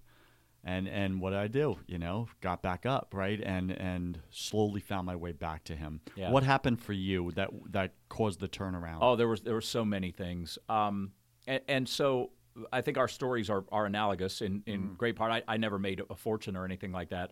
And 0.64 0.88
and 0.88 1.22
what 1.22 1.30
did 1.30 1.40
I 1.40 1.48
do? 1.48 1.78
You 1.86 2.00
know, 2.00 2.28
got 2.42 2.64
back 2.64 2.88
up, 2.88 3.14
right? 3.14 3.40
And 3.40 3.70
and 3.70 4.20
slowly 4.32 4.82
found 4.82 5.06
my 5.06 5.16
way 5.16 5.32
back 5.32 5.64
to 5.66 5.76
him. 5.76 6.02
Yeah. 6.16 6.32
What 6.32 6.42
happened 6.42 6.82
for 6.82 6.94
you 6.94 7.32
that 7.34 7.52
that 7.70 7.94
caused 8.10 8.40
the 8.40 8.48
turnaround? 8.48 8.98
Oh, 9.02 9.16
there 9.16 9.28
was 9.28 9.42
there 9.42 9.54
were 9.54 9.62
so 9.62 9.86
many 9.86 10.10
things. 10.10 10.58
Um, 10.68 11.12
and, 11.46 11.62
and 11.68 11.88
so 11.88 12.32
I 12.74 12.82
think 12.82 12.98
our 12.98 13.08
stories 13.08 13.52
are, 13.52 13.66
are 13.72 13.86
analogous 13.86 14.42
in, 14.42 14.64
in 14.66 14.96
great 14.98 15.16
part. 15.16 15.32
I, 15.32 15.44
I 15.48 15.58
never 15.58 15.78
made 15.78 16.02
a 16.10 16.16
fortune 16.16 16.56
or 16.56 16.66
anything 16.66 16.92
like 16.92 17.10
that. 17.10 17.32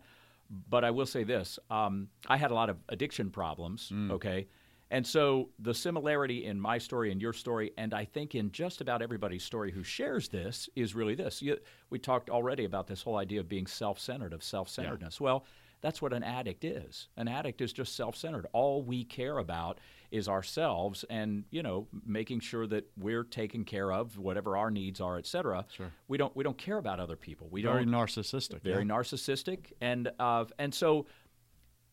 But 0.68 0.84
I 0.84 0.90
will 0.90 1.06
say 1.06 1.24
this: 1.24 1.58
um, 1.70 2.08
I 2.26 2.36
had 2.36 2.50
a 2.50 2.54
lot 2.54 2.70
of 2.70 2.76
addiction 2.88 3.30
problems. 3.30 3.92
Okay, 4.10 4.46
and 4.90 5.06
so 5.06 5.50
the 5.58 5.74
similarity 5.74 6.44
in 6.44 6.60
my 6.60 6.78
story 6.78 7.10
and 7.12 7.20
your 7.20 7.32
story, 7.32 7.72
and 7.78 7.94
I 7.94 8.04
think 8.04 8.34
in 8.34 8.52
just 8.52 8.80
about 8.80 9.02
everybody's 9.02 9.44
story 9.44 9.70
who 9.72 9.82
shares 9.82 10.28
this, 10.28 10.68
is 10.76 10.94
really 10.94 11.14
this. 11.14 11.42
You, 11.42 11.58
we 11.90 11.98
talked 11.98 12.30
already 12.30 12.64
about 12.64 12.86
this 12.86 13.02
whole 13.02 13.16
idea 13.16 13.40
of 13.40 13.48
being 13.48 13.66
self-centered, 13.66 14.32
of 14.32 14.42
self-centeredness. 14.42 15.20
Well. 15.20 15.44
That's 15.84 16.00
what 16.00 16.14
an 16.14 16.22
addict 16.22 16.64
is. 16.64 17.08
An 17.18 17.28
addict 17.28 17.60
is 17.60 17.70
just 17.70 17.94
self-centered. 17.94 18.46
All 18.54 18.82
we 18.82 19.04
care 19.04 19.36
about 19.36 19.80
is 20.10 20.30
ourselves 20.30 21.04
and, 21.10 21.44
you 21.50 21.62
know, 21.62 21.88
making 22.06 22.40
sure 22.40 22.66
that 22.68 22.84
we're 22.96 23.22
taken 23.22 23.64
care 23.64 23.92
of, 23.92 24.16
whatever 24.16 24.56
our 24.56 24.70
needs 24.70 24.98
are, 24.98 25.18
et 25.18 25.26
cetera. 25.26 25.66
Sure. 25.76 25.92
We 26.08 26.16
don't 26.16 26.34
we 26.34 26.42
don't 26.42 26.56
care 26.56 26.78
about 26.78 27.00
other 27.00 27.16
people. 27.16 27.48
We 27.50 27.60
Very 27.60 27.84
don't 27.84 27.92
narcissistic. 27.92 28.62
very 28.62 28.84
yeah. 28.84 28.94
narcissistic 28.94 29.72
and 29.82 30.10
uh, 30.18 30.46
and 30.58 30.72
so 30.74 31.04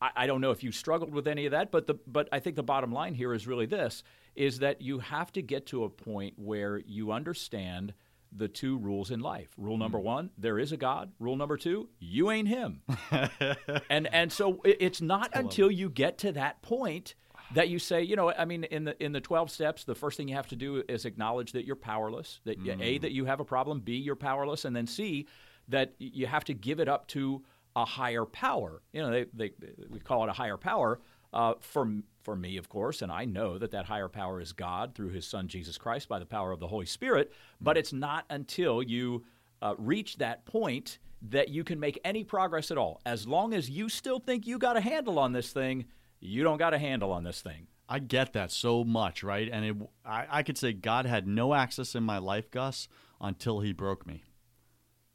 I, 0.01 0.11
I 0.15 0.25
don't 0.25 0.39
know 0.39 0.51
if 0.51 0.63
you 0.63 0.71
struggled 0.71 1.13
with 1.13 1.27
any 1.27 1.45
of 1.45 1.51
that, 1.51 1.69
but 1.69 1.85
the 1.85 1.95
but 2.07 2.29
I 2.31 2.39
think 2.39 2.55
the 2.55 2.63
bottom 2.63 2.93
line 2.93 3.13
here 3.13 3.33
is 3.33 3.45
really 3.45 3.65
this: 3.65 4.03
is 4.35 4.59
that 4.59 4.81
you 4.81 4.99
have 4.99 5.33
to 5.33 5.41
get 5.41 5.65
to 5.67 5.83
a 5.83 5.89
point 5.89 6.35
where 6.37 6.77
you 6.77 7.11
understand 7.11 7.93
the 8.35 8.47
two 8.47 8.77
rules 8.77 9.11
in 9.11 9.19
life. 9.19 9.49
Rule 9.57 9.77
number 9.77 9.97
Hmm. 9.99 10.05
one: 10.05 10.29
there 10.37 10.57
is 10.59 10.71
a 10.71 10.77
God. 10.77 11.11
Rule 11.19 11.35
number 11.35 11.57
two: 11.57 11.89
you 11.99 12.31
ain't 12.31 12.47
him. 12.47 12.81
and 13.89 14.07
and 14.13 14.31
so 14.31 14.61
it's 14.63 15.01
not 15.01 15.29
until 15.33 15.69
you 15.71 15.89
get 15.89 16.17
to 16.19 16.31
that 16.33 16.61
point 16.61 17.15
that 17.53 17.67
you 17.69 17.79
say, 17.79 18.01
you 18.01 18.15
know, 18.15 18.31
I 18.31 18.45
mean, 18.45 18.63
in 18.65 18.85
the 18.85 19.03
in 19.03 19.11
the 19.11 19.21
twelve 19.21 19.51
steps, 19.51 19.83
the 19.83 19.95
first 19.95 20.17
thing 20.17 20.27
you 20.29 20.35
have 20.35 20.47
to 20.47 20.55
do 20.55 20.83
is 20.87 21.05
acknowledge 21.05 21.51
that 21.51 21.65
you're 21.65 21.75
powerless. 21.75 22.39
That 22.45 22.57
a 22.57 22.61
Mm. 22.97 23.01
that 23.01 23.11
you 23.11 23.25
have 23.25 23.39
a 23.39 23.45
problem, 23.45 23.81
b 23.81 23.95
you're 23.97 24.15
powerless, 24.15 24.65
and 24.65 24.75
then 24.75 24.87
c 24.87 25.27
that 25.67 25.93
you 25.99 26.27
have 26.27 26.43
to 26.45 26.53
give 26.53 26.79
it 26.79 26.87
up 26.87 27.07
to 27.07 27.43
a 27.75 27.85
higher 27.85 28.25
power. 28.25 28.81
You 28.93 29.01
know, 29.01 29.11
they, 29.11 29.25
they 29.33 29.51
we 29.89 29.99
call 29.99 30.23
it 30.23 30.29
a 30.29 30.33
higher 30.33 30.57
power. 30.57 30.99
Uh, 31.33 31.53
for 31.59 31.89
for 32.23 32.35
me, 32.35 32.57
of 32.57 32.69
course, 32.69 33.01
and 33.01 33.11
I 33.11 33.25
know 33.25 33.57
that 33.57 33.71
that 33.71 33.85
higher 33.85 34.09
power 34.09 34.39
is 34.39 34.53
God 34.53 34.93
through 34.93 35.09
His 35.09 35.25
Son 35.25 35.47
Jesus 35.47 35.77
Christ 35.77 36.07
by 36.07 36.19
the 36.19 36.25
power 36.25 36.51
of 36.51 36.59
the 36.59 36.67
Holy 36.67 36.85
Spirit. 36.85 37.31
But 37.59 37.77
it's 37.77 37.93
not 37.93 38.25
until 38.29 38.83
you 38.83 39.23
uh, 39.61 39.75
reach 39.77 40.17
that 40.17 40.45
point 40.45 40.99
that 41.29 41.49
you 41.49 41.63
can 41.63 41.79
make 41.79 41.99
any 42.03 42.23
progress 42.23 42.71
at 42.71 42.77
all. 42.77 43.01
As 43.05 43.27
long 43.27 43.53
as 43.53 43.69
you 43.69 43.89
still 43.89 44.19
think 44.19 44.45
you 44.45 44.57
got 44.57 44.77
a 44.77 44.81
handle 44.81 45.19
on 45.19 45.31
this 45.33 45.51
thing, 45.51 45.85
you 46.19 46.43
don't 46.43 46.57
got 46.57 46.73
a 46.73 46.79
handle 46.79 47.11
on 47.11 47.23
this 47.23 47.41
thing. 47.41 47.67
I 47.87 47.99
get 47.99 48.33
that 48.33 48.51
so 48.51 48.83
much, 48.83 49.23
right? 49.23 49.49
And 49.51 49.65
it, 49.65 49.75
I, 50.05 50.25
I 50.29 50.43
could 50.43 50.57
say 50.57 50.73
God 50.73 51.05
had 51.05 51.27
no 51.27 51.53
access 51.53 51.93
in 51.93 52.03
my 52.03 52.19
life, 52.19 52.49
Gus, 52.49 52.87
until 53.19 53.59
He 53.59 53.73
broke 53.73 54.07
me. 54.07 54.23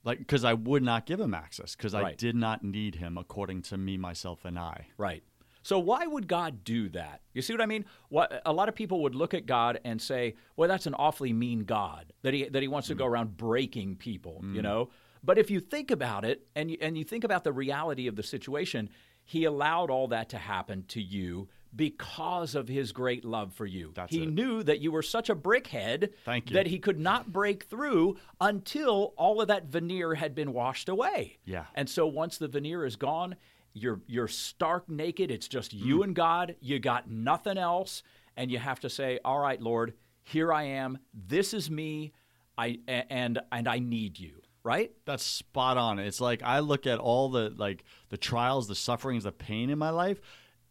Like, 0.04 0.18
because 0.18 0.44
I 0.44 0.52
would 0.52 0.82
not 0.82 1.06
give 1.06 1.18
Him 1.18 1.34
access, 1.34 1.74
because 1.74 1.94
I 1.94 2.12
did 2.14 2.36
not 2.36 2.62
need 2.62 2.96
Him 2.96 3.16
according 3.16 3.62
to 3.62 3.76
me, 3.76 3.96
myself, 3.96 4.44
and 4.44 4.58
I. 4.58 4.88
Right. 4.98 5.22
So 5.66 5.80
why 5.80 6.06
would 6.06 6.28
God 6.28 6.62
do 6.62 6.88
that? 6.90 7.22
You 7.34 7.42
see 7.42 7.52
what 7.52 7.60
I 7.60 7.66
mean? 7.66 7.86
What 8.08 8.40
a 8.46 8.52
lot 8.52 8.68
of 8.68 8.76
people 8.76 9.02
would 9.02 9.16
look 9.16 9.34
at 9.34 9.46
God 9.46 9.80
and 9.84 10.00
say, 10.00 10.36
"Well, 10.54 10.68
that's 10.68 10.86
an 10.86 10.94
awfully 10.94 11.32
mean 11.32 11.64
God 11.64 12.12
that 12.22 12.32
he 12.32 12.48
that 12.48 12.62
he 12.62 12.68
wants 12.68 12.86
to 12.86 12.94
go 12.94 13.04
mm. 13.04 13.08
around 13.08 13.36
breaking 13.36 13.96
people." 13.96 14.44
You 14.44 14.60
mm. 14.60 14.62
know. 14.62 14.90
But 15.24 15.38
if 15.38 15.50
you 15.50 15.58
think 15.58 15.90
about 15.90 16.24
it, 16.24 16.46
and 16.54 16.70
you, 16.70 16.76
and 16.80 16.96
you 16.96 17.02
think 17.02 17.24
about 17.24 17.42
the 17.42 17.52
reality 17.52 18.06
of 18.06 18.14
the 18.14 18.22
situation, 18.22 18.90
He 19.24 19.42
allowed 19.42 19.90
all 19.90 20.06
that 20.08 20.28
to 20.28 20.38
happen 20.38 20.84
to 20.86 21.02
you 21.02 21.48
because 21.74 22.54
of 22.54 22.68
His 22.68 22.92
great 22.92 23.24
love 23.24 23.52
for 23.52 23.66
you. 23.66 23.90
That's 23.92 24.12
he 24.12 24.22
it. 24.22 24.32
knew 24.32 24.62
that 24.62 24.78
you 24.78 24.92
were 24.92 25.02
such 25.02 25.30
a 25.30 25.34
brickhead 25.34 26.12
that 26.52 26.68
He 26.68 26.78
could 26.78 27.00
not 27.00 27.32
break 27.32 27.64
through 27.64 28.18
until 28.40 29.14
all 29.16 29.40
of 29.40 29.48
that 29.48 29.64
veneer 29.64 30.14
had 30.14 30.32
been 30.32 30.52
washed 30.52 30.88
away. 30.88 31.38
Yeah. 31.44 31.64
And 31.74 31.90
so 31.90 32.06
once 32.06 32.38
the 32.38 32.46
veneer 32.46 32.84
is 32.84 32.94
gone, 32.94 33.34
you're 33.76 34.00
you're 34.06 34.28
stark 34.28 34.88
naked. 34.88 35.30
It's 35.30 35.48
just 35.48 35.76
Mm. 35.76 35.84
you 35.84 36.02
and 36.02 36.14
God. 36.14 36.56
You 36.60 36.78
got 36.78 37.10
nothing 37.10 37.58
else, 37.58 38.02
and 38.36 38.50
you 38.50 38.58
have 38.58 38.80
to 38.80 38.90
say, 38.90 39.18
"All 39.24 39.38
right, 39.38 39.60
Lord, 39.60 39.94
here 40.22 40.52
I 40.52 40.62
am. 40.64 40.98
This 41.12 41.52
is 41.54 41.70
me. 41.70 42.12
I 42.56 42.78
and 42.88 43.38
and 43.52 43.68
I 43.68 43.78
need 43.78 44.18
you." 44.18 44.42
Right? 44.62 44.90
That's 45.04 45.22
spot 45.22 45.76
on. 45.76 45.98
It's 46.00 46.20
like 46.20 46.42
I 46.42 46.58
look 46.58 46.86
at 46.86 46.98
all 46.98 47.28
the 47.28 47.50
like 47.56 47.84
the 48.08 48.16
trials, 48.16 48.66
the 48.66 48.74
sufferings, 48.74 49.24
the 49.24 49.30
pain 49.32 49.70
in 49.70 49.78
my 49.78 49.90
life 49.90 50.20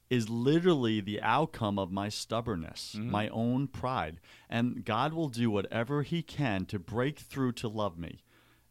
is 0.09 0.29
literally 0.29 0.99
the 1.01 1.19
outcome 1.21 1.79
of 1.79 1.91
my 1.91 2.09
stubbornness, 2.09 2.93
my 2.95 3.27
own 3.29 3.67
pride. 3.67 4.19
And 4.49 4.85
God 4.85 5.13
will 5.13 5.29
do 5.29 5.49
whatever 5.49 6.03
he 6.03 6.21
can 6.21 6.65
to 6.67 6.77
break 6.77 7.17
through 7.19 7.53
to 7.53 7.67
love 7.67 7.97
me. 7.97 8.23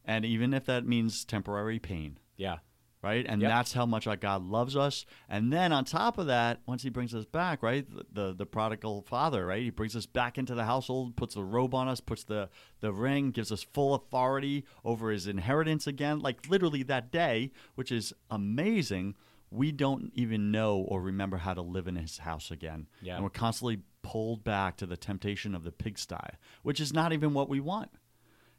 And 0.04 0.24
even 0.24 0.54
if 0.54 0.64
that 0.66 0.86
means 0.86 1.24
temporary 1.24 1.78
pain, 1.80 2.18
Yeah. 2.36 2.58
Right? 3.04 3.24
And 3.28 3.40
Yep. 3.42 3.50
that's 3.50 3.72
how 3.74 3.86
much 3.86 4.06
our 4.06 4.16
God 4.16 4.42
loves 4.42 4.74
us. 4.76 5.04
And 5.28 5.52
then 5.52 5.72
on 5.72 5.84
top 5.84 6.18
of 6.18 6.26
that, 6.26 6.60
once 6.66 6.82
He 6.82 6.88
brings 6.90 7.14
us 7.14 7.24
back, 7.26 7.62
right, 7.62 7.86
the, 7.88 8.04
the 8.12 8.32
the 8.34 8.46
prodigal 8.46 9.02
father, 9.02 9.46
right, 9.46 9.62
He 9.62 9.70
brings 9.70 9.94
us 9.94 10.06
back 10.06 10.38
into 10.38 10.54
the 10.54 10.64
household, 10.64 11.14
puts 11.16 11.34
the 11.34 11.44
robe 11.44 11.74
on 11.74 11.86
us, 11.86 12.00
puts 12.00 12.24
the 12.24 12.48
the 12.80 12.92
ring, 12.92 13.30
gives 13.30 13.52
us 13.52 13.62
full 13.62 13.94
authority 13.94 14.64
over 14.84 15.10
His 15.10 15.26
inheritance 15.26 15.86
again, 15.86 16.20
like 16.20 16.48
literally 16.48 16.82
that 16.84 17.12
day, 17.12 17.52
which 17.74 17.92
is 17.92 18.12
amazing. 18.30 19.14
We 19.50 19.70
don't 19.70 20.10
even 20.14 20.50
know 20.50 20.78
or 20.78 21.00
remember 21.00 21.36
how 21.36 21.54
to 21.54 21.62
live 21.62 21.86
in 21.86 21.96
His 21.96 22.18
house 22.18 22.50
again, 22.50 22.86
Yeah. 23.02 23.14
and 23.16 23.22
we're 23.22 23.30
constantly 23.30 23.82
pulled 24.02 24.42
back 24.44 24.76
to 24.78 24.86
the 24.86 24.96
temptation 24.96 25.54
of 25.54 25.62
the 25.64 25.70
pigsty, 25.72 26.16
which 26.62 26.80
is 26.80 26.92
not 26.92 27.12
even 27.12 27.32
what 27.34 27.48
we 27.48 27.60
want 27.60 27.90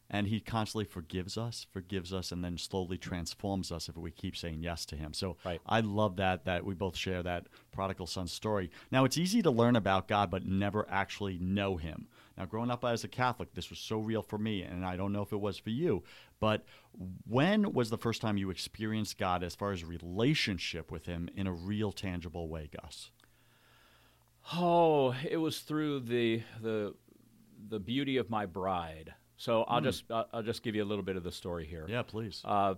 and 0.10 0.28
he 0.28 0.40
constantly 0.40 0.86
forgives 0.86 1.38
us 1.38 1.66
forgives 1.72 2.14
us 2.14 2.32
and 2.32 2.44
then 2.44 2.58
slowly 2.58 2.98
transforms 2.98 3.72
us 3.72 3.90
if 3.90 3.98
we 3.98 4.12
keep 4.12 4.36
saying 4.38 4.62
yes 4.62 4.86
to 4.86 4.96
him 4.96 5.14
so 5.14 5.36
Right. 5.44 5.60
i 5.66 5.80
love 5.82 6.18
that 6.18 6.46
that 6.46 6.64
we 6.66 6.76
both 6.76 6.96
share 6.96 7.24
that 7.24 7.48
prodigal 7.72 8.06
son 8.08 8.28
story 8.28 8.70
now 8.92 9.04
it's 9.06 9.18
easy 9.18 9.42
to 9.42 9.50
learn 9.52 9.76
about 9.76 10.08
god 10.08 10.30
but 10.30 10.46
never 10.46 10.86
actually 10.90 11.38
know 11.40 11.78
him 11.78 12.08
now 12.38 12.46
growing 12.46 12.70
up 12.70 12.86
as 12.86 13.04
a 13.04 13.08
catholic 13.08 13.54
this 13.54 13.70
was 13.70 13.80
so 13.80 13.98
real 13.98 14.22
for 14.22 14.38
me 14.38 14.62
and 14.62 14.86
i 14.86 14.96
don't 14.96 15.12
know 15.14 15.24
if 15.24 15.32
it 15.34 15.40
was 15.42 15.58
for 15.58 15.72
you 15.72 16.04
but 16.40 16.64
when 17.28 17.74
was 17.74 17.90
the 17.90 17.98
first 17.98 18.22
time 18.22 18.38
you 18.38 18.50
experienced 18.50 19.18
god 19.18 19.44
as 19.44 19.56
far 19.56 19.72
as 19.72 19.84
relationship 19.84 20.92
with 20.92 21.06
him 21.08 21.28
in 21.36 21.48
a 21.48 21.54
real 21.54 21.92
tangible 21.92 22.48
way 22.48 22.70
gus 22.72 23.10
Oh, 24.54 25.16
it 25.28 25.38
was 25.38 25.62
through 25.62 26.02
the 26.02 26.44
the 26.62 26.94
the 27.68 27.80
beauty 27.80 28.18
of 28.18 28.30
my 28.30 28.46
bride. 28.46 29.16
So 29.38 29.64
I'll 29.64 29.82
just 29.82 30.04
I'll, 30.10 30.44
just 30.44 30.64
give 30.64 30.76
you 30.76 30.84
a 30.84 30.86
little 30.86 31.04
bit 31.04 31.18
of 31.18 31.24
the 31.24 31.32
story 31.32 31.66
here. 31.66 31.86
yeah 31.90 32.04
please 32.04 32.42
Uh, 32.46 32.76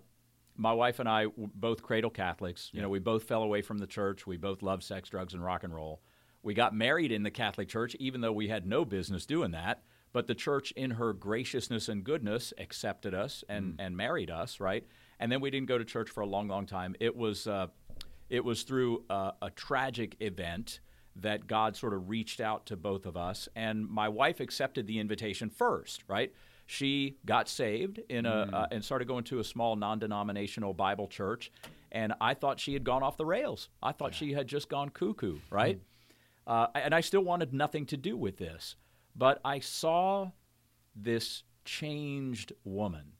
my 0.55 0.73
wife 0.73 0.99
and 0.99 1.07
I 1.07 1.25
w- 1.25 1.49
both 1.53 1.83
cradle 1.83 2.09
Catholics. 2.09 2.71
You 2.73 2.81
know, 2.81 2.89
we 2.89 2.97
both 2.99 3.23
fell 3.25 3.43
away 3.43 3.61
from 3.61 3.77
the 3.77 3.85
church. 3.85 4.25
We 4.25 4.37
both 4.37 4.63
love 4.63 4.81
sex, 4.81 5.07
drugs, 5.09 5.35
and 5.35 5.43
rock 5.43 5.63
and 5.63 5.73
roll. 5.73 6.01
We 6.41 6.55
got 6.55 6.73
married 6.73 7.11
in 7.11 7.21
the 7.21 7.29
Catholic 7.29 7.67
Church, 7.67 7.95
even 7.99 8.21
though 8.21 8.31
we 8.31 8.47
had 8.47 8.65
no 8.65 8.83
business 8.83 9.25
doing 9.27 9.51
that. 9.51 9.83
But 10.13 10.25
the 10.25 10.33
church, 10.33 10.71
in 10.71 10.91
her 10.91 11.13
graciousness 11.13 11.89
and 11.89 12.03
goodness, 12.03 12.53
accepted 12.57 13.13
us 13.13 13.43
and, 13.49 13.75
and 13.77 13.95
married 13.95 14.31
us, 14.31 14.59
right? 14.59 14.83
And 15.19 15.31
then 15.31 15.41
we 15.41 15.51
didn't 15.51 15.67
go 15.67 15.77
to 15.77 15.85
church 15.85 16.09
for 16.09 16.21
a 16.21 16.25
long, 16.25 16.47
long 16.47 16.65
time. 16.65 16.95
It 16.99 17.15
was 17.15 17.45
uh, 17.45 17.67
it 18.29 18.43
was 18.43 18.63
through 18.63 19.03
a, 19.11 19.33
a 19.43 19.49
tragic 19.51 20.15
event 20.21 20.79
that 21.21 21.47
God 21.47 21.75
sort 21.75 21.93
of 21.93 22.09
reached 22.09 22.39
out 22.39 22.65
to 22.67 22.75
both 22.75 23.05
of 23.05 23.17
us, 23.17 23.49
and 23.55 23.87
my 23.87 24.07
wife 24.09 24.39
accepted 24.39 24.87
the 24.87 24.99
invitation 24.99 25.49
first, 25.49 26.03
right? 26.07 26.31
She 26.65 27.17
got 27.25 27.47
saved 27.47 27.99
in 28.09 28.25
a 28.25 28.49
uh, 28.51 28.67
and 28.71 28.83
started 28.83 29.07
going 29.07 29.23
to 29.25 29.39
a 29.39 29.43
small 29.43 29.75
non-denominational 29.75 30.73
Bible 30.73 31.07
church, 31.07 31.51
and 31.91 32.13
I 32.19 32.33
thought 32.33 32.59
she 32.59 32.73
had 32.73 32.83
gone 32.83 33.03
off 33.03 33.17
the 33.17 33.25
rails. 33.25 33.69
I 33.81 33.93
thought 33.93 34.13
she 34.13 34.33
had 34.33 34.47
just 34.47 34.69
gone 34.69 34.89
cuckoo, 34.89 35.37
right? 35.49 35.79
Uh, 36.45 36.67
and 36.75 36.93
I 36.93 37.01
still 37.01 37.21
wanted 37.21 37.53
nothing 37.53 37.85
to 37.87 37.97
do 37.97 38.15
with 38.17 38.37
this, 38.37 38.75
but 39.15 39.39
I 39.43 39.59
saw 39.59 40.31
this 40.95 41.43
changed 41.65 42.53
woman. 42.63 43.13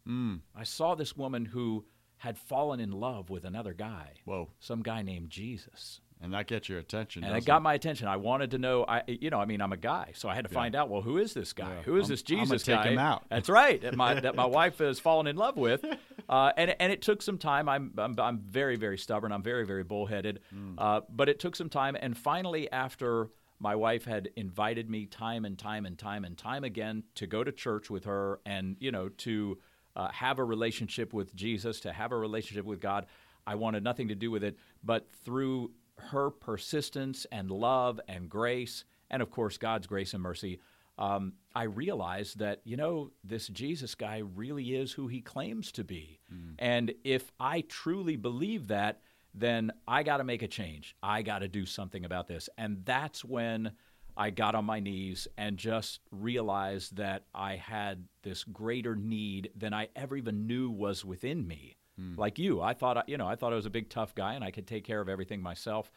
I 0.56 0.64
saw 0.64 0.96
this 0.96 1.16
woman 1.18 1.46
who 1.46 1.86
had 2.18 2.38
fallen 2.38 2.80
in 2.80 2.92
love 2.92 3.30
with 3.30 3.46
another 3.46 3.74
guy. 3.74 4.14
Whoa. 4.26 4.50
Some 4.60 4.82
guy 4.82 5.02
named 5.04 5.30
Jesus. 5.30 6.02
And 6.22 6.34
that 6.34 6.48
gets 6.48 6.68
your 6.68 6.80
attention 6.80 7.24
And 7.24 7.36
it 7.38 7.46
got 7.46 7.62
my 7.62 7.74
attention. 7.76 8.08
I 8.08 8.18
wanted 8.18 8.52
to 8.52 8.58
know. 8.58 8.86
I, 8.88 9.04
you 9.08 9.30
know, 9.30 9.40
I 9.40 9.46
mean, 9.46 9.62
I'm 9.62 9.72
a 9.74 9.78
guy, 9.78 10.12
so 10.16 10.28
I 10.30 10.36
had 10.36 10.46
to 10.46 10.54
find 10.54 10.76
out. 10.76 10.90
Well, 10.90 11.02
who 11.02 11.18
is 11.18 11.34
this 11.34 11.54
guy? 11.54 11.76
Yeah. 11.76 11.82
Who 11.84 11.98
is 11.98 12.04
I'm- 12.06 12.10
this 12.10 12.22
I'm 12.22 12.26
Jesus 12.40 12.64
take 12.64 12.82
him 12.84 12.98
out. 12.98 13.26
That's 13.30 13.50
right. 13.50 13.82
That 13.82 13.96
my 13.96 14.20
that 14.20 14.36
my 14.36 14.46
wife 14.60 14.80
has 14.80 15.00
fallen 15.00 15.28
in 15.28 15.36
love 15.36 15.58
with, 15.58 15.86
uh, 16.28 16.52
and 16.58 16.76
and 16.80 16.92
it 16.92 17.02
took 17.02 17.22
some 17.22 17.38
time. 17.38 17.70
I'm 17.70 17.94
I'm, 17.98 18.16
I'm 18.20 18.40
very 18.40 18.78
very 18.78 18.98
stubborn. 18.98 19.32
I'm 19.32 19.44
very 19.44 19.66
very 19.66 19.84
bullheaded, 19.84 20.40
Hmm. 20.52 20.74
uh, 20.78 21.02
but 21.10 21.30
it 21.30 21.40
took 21.40 21.56
some 21.56 21.70
time. 21.70 21.96
And 22.00 22.18
finally, 22.18 22.72
after 22.72 23.30
my 23.60 23.76
wife 23.76 24.06
had 24.06 24.30
invited 24.36 24.88
me 24.90 25.06
time 25.08 25.44
and 25.46 25.58
time 25.58 25.86
and 25.86 25.98
time 25.98 26.24
and 26.26 26.38
time 26.38 26.64
again 26.64 27.04
to 27.16 27.26
go 27.28 27.44
to 27.44 27.52
church 27.52 27.90
with 27.90 28.06
her, 28.06 28.40
and 28.46 28.76
you 28.80 28.92
know 28.92 29.10
to 29.10 29.58
uh, 29.96 30.10
have 30.12 30.40
a 30.40 30.44
relationship 30.44 31.14
with 31.14 31.36
Jesus, 31.36 31.80
to 31.82 31.92
have 31.94 32.12
a 32.12 32.18
relationship 32.18 32.66
with 32.66 32.80
God. 32.80 33.06
I 33.48 33.56
wanted 33.56 33.84
nothing 33.84 34.10
to 34.10 34.16
do 34.16 34.30
with 34.30 34.44
it, 34.44 34.58
but 34.84 35.08
through 35.24 35.72
her 36.00 36.30
persistence 36.30 37.26
and 37.32 37.50
love 37.52 38.00
and 38.08 38.30
grace, 38.30 38.86
and 39.10 39.22
of 39.22 39.32
course, 39.32 39.58
God's 39.58 39.88
grace 39.88 40.14
and 40.14 40.22
mercy, 40.22 40.60
um, 40.98 41.34
I 41.56 41.64
realized 41.64 42.40
that, 42.40 42.62
you 42.64 42.76
know, 42.76 43.12
this 43.24 43.48
Jesus 43.48 43.94
guy 43.94 44.24
really 44.36 44.76
is 44.76 44.92
who 44.92 45.08
he 45.08 45.22
claims 45.22 45.72
to 45.74 45.84
be. 45.84 46.20
And 46.60 46.94
if 47.04 47.32
I 47.40 47.62
truly 47.62 48.16
believe 48.16 48.68
that, 48.68 49.02
then 49.34 49.72
I 49.88 50.02
got 50.02 50.18
to 50.18 50.24
make 50.24 50.42
a 50.42 50.48
change. 50.48 50.96
I 51.04 51.22
got 51.22 51.40
to 51.40 51.48
do 51.48 51.66
something 51.66 52.04
about 52.04 52.28
this. 52.28 52.50
And 52.58 52.84
that's 52.84 53.24
when 53.24 53.74
I 54.16 54.32
got 54.32 54.56
on 54.56 54.66
my 54.66 54.80
knees 54.80 55.28
and 55.38 55.58
just 55.58 56.00
realized 56.12 56.96
that 56.98 57.26
I 57.36 57.56
had 57.56 58.06
this 58.24 58.44
greater 58.44 58.96
need 58.96 59.52
than 59.56 59.76
I 59.76 59.90
ever 59.96 60.18
even 60.18 60.48
knew 60.48 60.72
was 60.72 61.06
within 61.06 61.48
me. 61.48 61.77
Mm. 62.00 62.18
Like 62.18 62.40
you, 62.40 62.62
I 62.62 62.74
thought, 62.74 63.08
you 63.10 63.18
know, 63.18 63.28
I 63.28 63.36
thought 63.36 63.54
I 63.54 63.56
was 63.56 63.66
a 63.66 63.72
big 63.72 63.90
tough 63.90 64.16
guy 64.16 64.34
and 64.34 64.44
I 64.44 64.52
could 64.52 64.68
take 64.68 64.84
care 64.84 65.02
of 65.02 65.10
everything 65.10 65.42
myself. 65.42 65.92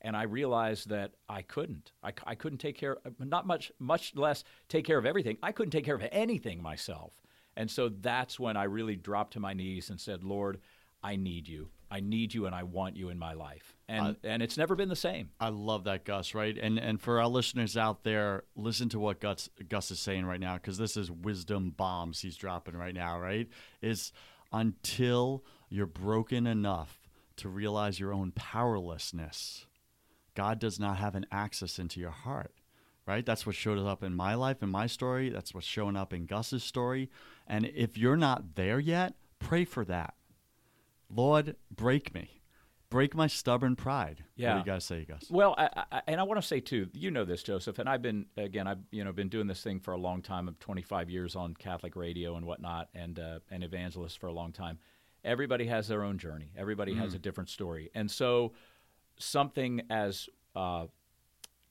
And 0.00 0.16
I 0.16 0.22
realized 0.22 0.90
that 0.90 1.12
I 1.28 1.42
couldn't. 1.42 1.90
I, 2.04 2.12
I 2.24 2.34
couldn't 2.36 2.58
take 2.58 2.78
care, 2.78 2.98
uh, 3.04 3.10
not 3.18 3.46
much, 3.46 3.72
much 3.78 4.14
less 4.14 4.44
take 4.68 4.84
care 4.84 4.98
of 4.98 5.06
everything. 5.06 5.38
I 5.42 5.50
couldn't 5.52 5.72
take 5.72 5.84
care 5.84 5.96
of 5.96 6.06
anything 6.12 6.62
myself. 6.62 7.12
And 7.56 7.68
so 7.68 7.88
that's 7.88 8.38
when 8.38 8.56
I 8.56 8.64
really 8.64 8.94
dropped 8.94 9.32
to 9.32 9.40
my 9.40 9.54
knees 9.54 9.90
and 9.90 10.00
said, 10.00 10.22
Lord, 10.22 10.60
I 11.02 11.16
need 11.16 11.48
you. 11.48 11.70
I 11.90 12.00
need 12.00 12.34
you 12.34 12.46
and 12.46 12.54
I 12.54 12.64
want 12.64 12.96
you 12.96 13.08
in 13.08 13.18
my 13.18 13.32
life. 13.32 13.74
And 13.88 14.16
and 14.22 14.42
it's 14.42 14.58
never 14.58 14.74
been 14.74 14.90
the 14.90 14.96
same. 14.96 15.30
I 15.40 15.48
love 15.48 15.84
that, 15.84 16.04
Gus. 16.04 16.34
Right, 16.34 16.56
and 16.58 16.78
and 16.78 17.00
for 17.00 17.20
our 17.20 17.28
listeners 17.28 17.76
out 17.76 18.04
there, 18.04 18.44
listen 18.54 18.90
to 18.90 18.98
what 18.98 19.20
Gus 19.20 19.48
Gus 19.68 19.90
is 19.90 19.98
saying 19.98 20.26
right 20.26 20.40
now, 20.40 20.54
because 20.54 20.76
this 20.76 20.96
is 20.96 21.10
wisdom 21.10 21.70
bombs 21.70 22.20
he's 22.20 22.36
dropping 22.36 22.76
right 22.76 22.94
now. 22.94 23.18
Right, 23.18 23.48
is 23.80 24.12
until 24.52 25.44
you're 25.68 25.86
broken 25.86 26.46
enough 26.46 27.08
to 27.36 27.48
realize 27.48 28.00
your 28.00 28.12
own 28.12 28.32
powerlessness, 28.32 29.66
God 30.34 30.58
does 30.58 30.78
not 30.78 30.98
have 30.98 31.14
an 31.14 31.26
access 31.30 31.78
into 31.78 32.00
your 32.00 32.10
heart. 32.10 32.52
Right, 33.06 33.24
that's 33.24 33.46
what 33.46 33.54
showed 33.54 33.78
up 33.78 34.02
in 34.02 34.14
my 34.14 34.34
life, 34.34 34.62
in 34.62 34.68
my 34.68 34.86
story. 34.86 35.30
That's 35.30 35.54
what's 35.54 35.66
showing 35.66 35.96
up 35.96 36.12
in 36.12 36.26
Gus's 36.26 36.62
story. 36.62 37.08
And 37.46 37.64
if 37.64 37.96
you're 37.96 38.18
not 38.18 38.54
there 38.54 38.78
yet, 38.78 39.14
pray 39.38 39.64
for 39.64 39.82
that. 39.86 40.12
Lord, 41.08 41.56
break 41.74 42.12
me. 42.12 42.37
Break 42.90 43.14
my 43.14 43.26
stubborn 43.26 43.76
pride. 43.76 44.20
What 44.20 44.26
Yeah. 44.42 44.52
do 44.54 44.58
you 44.60 44.64
guys 44.64 44.84
say, 44.84 45.04
Gus? 45.04 45.30
Well, 45.30 45.54
I, 45.58 45.84
I, 45.92 46.02
and 46.06 46.18
I 46.18 46.22
want 46.22 46.40
to 46.40 46.46
say 46.46 46.60
too, 46.60 46.88
you 46.94 47.10
know 47.10 47.24
this, 47.26 47.42
Joseph, 47.42 47.78
and 47.78 47.86
I've 47.88 48.00
been 48.00 48.26
again, 48.36 48.66
I've 48.66 48.78
you 48.90 49.04
know 49.04 49.12
been 49.12 49.28
doing 49.28 49.46
this 49.46 49.62
thing 49.62 49.78
for 49.80 49.92
a 49.92 49.98
long 49.98 50.22
time. 50.22 50.48
I'm 50.48 50.54
25 50.58 51.10
years 51.10 51.36
on 51.36 51.54
Catholic 51.54 51.96
radio 51.96 52.36
and 52.36 52.46
whatnot, 52.46 52.88
and 52.94 53.18
uh, 53.18 53.40
an 53.50 53.62
evangelist 53.62 54.18
for 54.18 54.28
a 54.28 54.32
long 54.32 54.52
time. 54.52 54.78
Everybody 55.22 55.66
has 55.66 55.88
their 55.88 56.02
own 56.02 56.16
journey. 56.16 56.52
Everybody 56.56 56.94
has 56.94 57.12
a 57.12 57.18
different 57.18 57.50
story, 57.50 57.90
and 57.94 58.10
so 58.10 58.52
something 59.18 59.82
as 59.90 60.28
uh, 60.56 60.86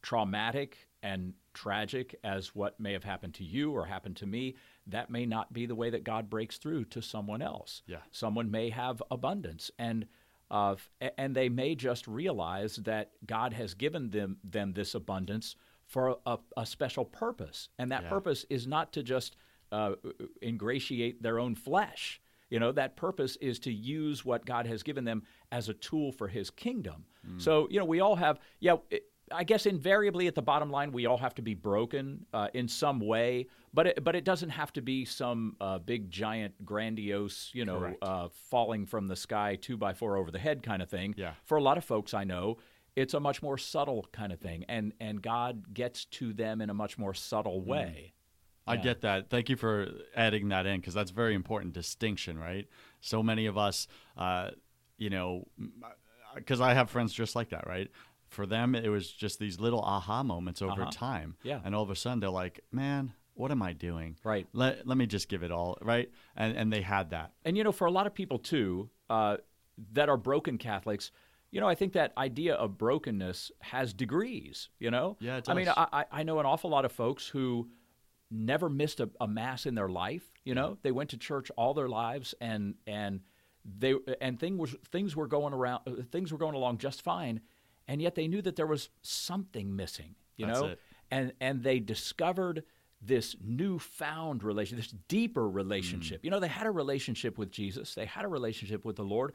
traumatic 0.02 0.78
and 1.02 1.34
tragic 1.54 2.16
as 2.24 2.54
what 2.54 2.80
may 2.80 2.94
have 2.94 3.04
happened 3.04 3.34
to 3.36 3.44
you 3.44 3.72
or 3.72 3.86
happened 3.86 4.18
to 4.18 4.26
me, 4.28 4.56
that 4.86 5.10
may 5.10 5.26
not 5.26 5.52
be 5.54 5.66
the 5.66 5.74
way 5.76 5.90
that 5.90 6.04
God 6.04 6.30
breaks 6.30 6.58
through 6.58 6.86
to 6.86 7.02
someone 7.02 7.42
else. 7.42 7.82
Yeah. 7.88 7.98
Someone 8.12 8.52
may 8.52 8.70
have 8.70 9.02
abundance 9.10 9.72
and 9.80 10.06
uh, 10.50 10.74
f- 10.74 11.12
and 11.18 11.36
they 11.36 11.50
may 11.50 11.76
just 11.76 12.08
realize 12.08 12.78
that 12.78 13.12
God 13.26 13.54
has 13.54 13.74
given 13.74 14.10
them 14.12 14.38
them 14.44 14.74
this 14.74 14.96
abundance 14.96 15.56
for 15.86 16.18
a, 16.26 16.38
a 16.58 16.66
special 16.66 17.06
purpose, 17.06 17.70
and 17.78 17.92
that 17.92 18.04
Yeah. 18.04 18.10
purpose 18.10 18.46
is 18.50 18.68
not 18.68 18.92
to 18.94 19.04
just 19.04 19.36
uh, 19.72 19.94
ingratiate 20.42 21.22
their 21.22 21.40
own 21.40 21.56
flesh. 21.56 22.22
You 22.50 22.60
know, 22.60 22.72
that 22.72 22.96
purpose 22.96 23.36
is 23.42 23.60
to 23.60 23.74
use 23.74 24.24
what 24.24 24.46
God 24.46 24.68
has 24.68 24.82
given 24.84 25.04
them 25.04 25.24
as 25.52 25.68
a 25.68 25.74
tool 25.74 26.12
for 26.14 26.28
His 26.30 26.50
kingdom. 26.50 27.06
So, 27.40 27.68
you 27.70 27.78
know, 27.78 27.84
we 27.84 28.00
all 28.00 28.16
have, 28.16 28.40
yeah, 28.62 28.78
it, 28.90 29.04
I 29.32 29.44
guess 29.44 29.66
invariably 29.66 30.28
at 30.28 30.36
the 30.36 30.42
bottom 30.42 30.70
line, 30.70 30.92
we 30.92 31.06
all 31.06 31.18
have 31.18 31.36
to 31.36 31.42
be 31.42 31.54
broken 31.54 32.26
uh, 32.34 32.48
in 32.54 32.68
some 32.68 33.00
way, 33.00 33.48
but 33.74 33.88
it, 33.88 34.04
but 34.04 34.16
it 34.16 34.24
doesn't 34.24 34.50
have 34.52 34.72
to 34.74 34.82
be 34.82 35.04
some 35.06 35.56
uh, 35.60 35.80
big, 35.80 36.10
giant, 36.10 36.66
grandiose, 36.66 37.52
you 37.54 37.66
know, 37.66 37.96
uh, 38.02 38.30
falling 38.50 38.86
from 38.86 39.08
the 39.08 39.16
sky 39.16 39.58
two 39.60 39.76
by 39.78 39.94
four 39.94 40.18
over 40.18 40.32
the 40.32 40.40
head 40.40 40.64
kind 40.64 40.82
of 40.82 40.90
thing. 40.90 41.14
Yeah. 41.18 41.34
For 41.44 41.58
a 41.58 41.62
lot 41.62 41.78
of 41.78 41.84
folks 41.84 42.14
I 42.14 42.24
know, 42.24 42.58
it's 42.96 43.14
a 43.14 43.20
much 43.20 43.42
more 43.44 43.58
subtle 43.58 44.08
kind 44.12 44.32
of 44.32 44.40
thing, 44.40 44.66
and 44.68 44.94
and 45.00 45.22
God 45.22 45.74
gets 45.74 46.06
to 46.06 46.34
them 46.34 46.62
in 46.62 46.70
a 46.70 46.74
much 46.74 46.98
more 46.98 47.14
subtle 47.14 47.62
way. 47.62 48.14
I 48.66 48.76
Yeah. 48.76 48.82
get 48.82 49.02
that. 49.02 49.30
Thank 49.30 49.50
you 49.50 49.56
for 49.56 49.88
adding 50.16 50.50
that 50.50 50.66
in 50.66 50.80
because 50.80 50.94
that's 50.94 51.12
very 51.12 51.36
important 51.36 51.74
distinction, 51.74 52.38
right? 52.40 52.68
So 53.02 53.22
many 53.24 53.46
of 53.46 53.58
us, 53.58 53.88
uh, 54.18 54.52
you 54.98 55.10
know, 55.10 55.48
because 56.36 56.60
I 56.60 56.74
have 56.74 56.90
friends 56.90 57.14
just 57.14 57.36
like 57.36 57.50
that, 57.50 57.66
right? 57.68 57.90
For 58.30 58.46
them, 58.46 58.76
it 58.76 58.90
was 58.90 59.12
just 59.12 59.40
these 59.40 59.60
little 59.60 59.82
aha 59.82 60.24
moments 60.24 60.62
over 60.62 60.82
Uh-huh. 60.84 60.92
time. 60.92 61.36
Yeah. 61.44 61.62
And 61.64 61.74
all 61.76 61.84
of 61.84 61.90
a 61.90 61.96
sudden, 61.96 62.20
they're 62.20 62.30
like, 62.30 62.60
man, 62.72 63.14
what 63.36 63.52
am 63.52 63.62
I 63.62 63.74
doing? 63.74 64.18
Right. 64.24 64.48
Let, 64.54 64.86
let 64.88 64.98
me 64.98 65.06
just 65.06 65.30
give 65.30 65.44
it 65.44 65.52
all, 65.52 65.78
right? 65.82 66.10
And, 66.36 66.58
and 66.58 66.74
they 66.74 66.82
had 66.82 67.12
that. 67.12 67.32
And 67.46 67.56
you 67.58 67.64
know, 67.64 67.72
for 67.72 67.86
a 67.88 67.92
lot 67.92 68.06
of 68.08 68.14
people 68.14 68.40
too, 68.40 68.90
uh, 69.10 69.38
that 69.94 70.10
are 70.10 70.18
broken 70.18 70.58
Catholics, 70.58 71.12
you 71.52 71.62
know, 71.62 71.68
I 71.68 71.76
think 71.76 71.94
that 71.94 72.12
idea 72.18 72.56
of 72.56 72.78
brokenness 72.78 73.52
has 73.62 73.94
degrees. 73.94 74.70
You 74.80 74.92
know, 74.92 75.16
Yeah, 75.20 75.38
it 75.38 75.46
I 75.48 75.54
mean. 75.54 75.70
I, 75.70 75.88
I- 75.94 76.06
I 76.12 76.24
know 76.24 76.40
an 76.40 76.46
awful 76.46 76.70
lot 76.70 76.84
of 76.84 76.92
folks 76.92 77.28
who 77.28 77.70
never 78.30 78.70
missed 78.70 79.00
a, 79.00 79.10
a 79.22 79.28
mass 79.28 79.66
in 79.66 79.76
their 79.76 79.88
life. 79.88 80.30
You 80.44 80.56
know, 80.56 80.78
they 80.82 80.92
went 80.92 81.12
to 81.12 81.18
church 81.18 81.50
all 81.56 81.74
their 81.74 81.88
lives, 81.88 82.36
and 82.42 82.76
and 82.86 83.22
they 83.80 83.96
and 84.20 84.38
thing 84.40 84.58
was 84.58 84.76
things 84.92 85.16
were 85.16 85.28
going 85.28 85.54
around, 85.54 85.82
uh, 85.88 86.02
things 86.12 86.32
were 86.32 86.38
going 86.38 86.56
along 86.56 86.80
just 86.80 87.02
fine, 87.02 87.40
and 87.88 88.02
yet 88.02 88.16
they 88.16 88.28
knew 88.28 88.42
that 88.42 88.56
there 88.56 88.68
was 88.68 88.90
something 89.02 89.76
missing. 89.76 90.16
You 90.36 90.48
That's 90.48 90.62
know, 90.62 90.68
it. 90.68 90.80
and 91.12 91.34
and 91.40 91.64
they 91.64 91.80
discovered 91.80 92.64
this 93.02 93.36
newfound 93.44 94.44
relation, 94.44 94.78
this 94.78 94.94
deeper 95.08 95.48
relationship. 95.48 96.22
Mm. 96.22 96.24
You 96.26 96.32
know, 96.32 96.40
they 96.40 96.48
had 96.48 96.66
a 96.68 96.72
relationship 96.72 97.38
with 97.38 97.52
Jesus, 97.52 97.94
they 97.94 98.06
had 98.06 98.26
a 98.26 98.28
relationship 98.28 98.84
with 98.86 98.96
the 98.96 99.04
Lord, 99.04 99.34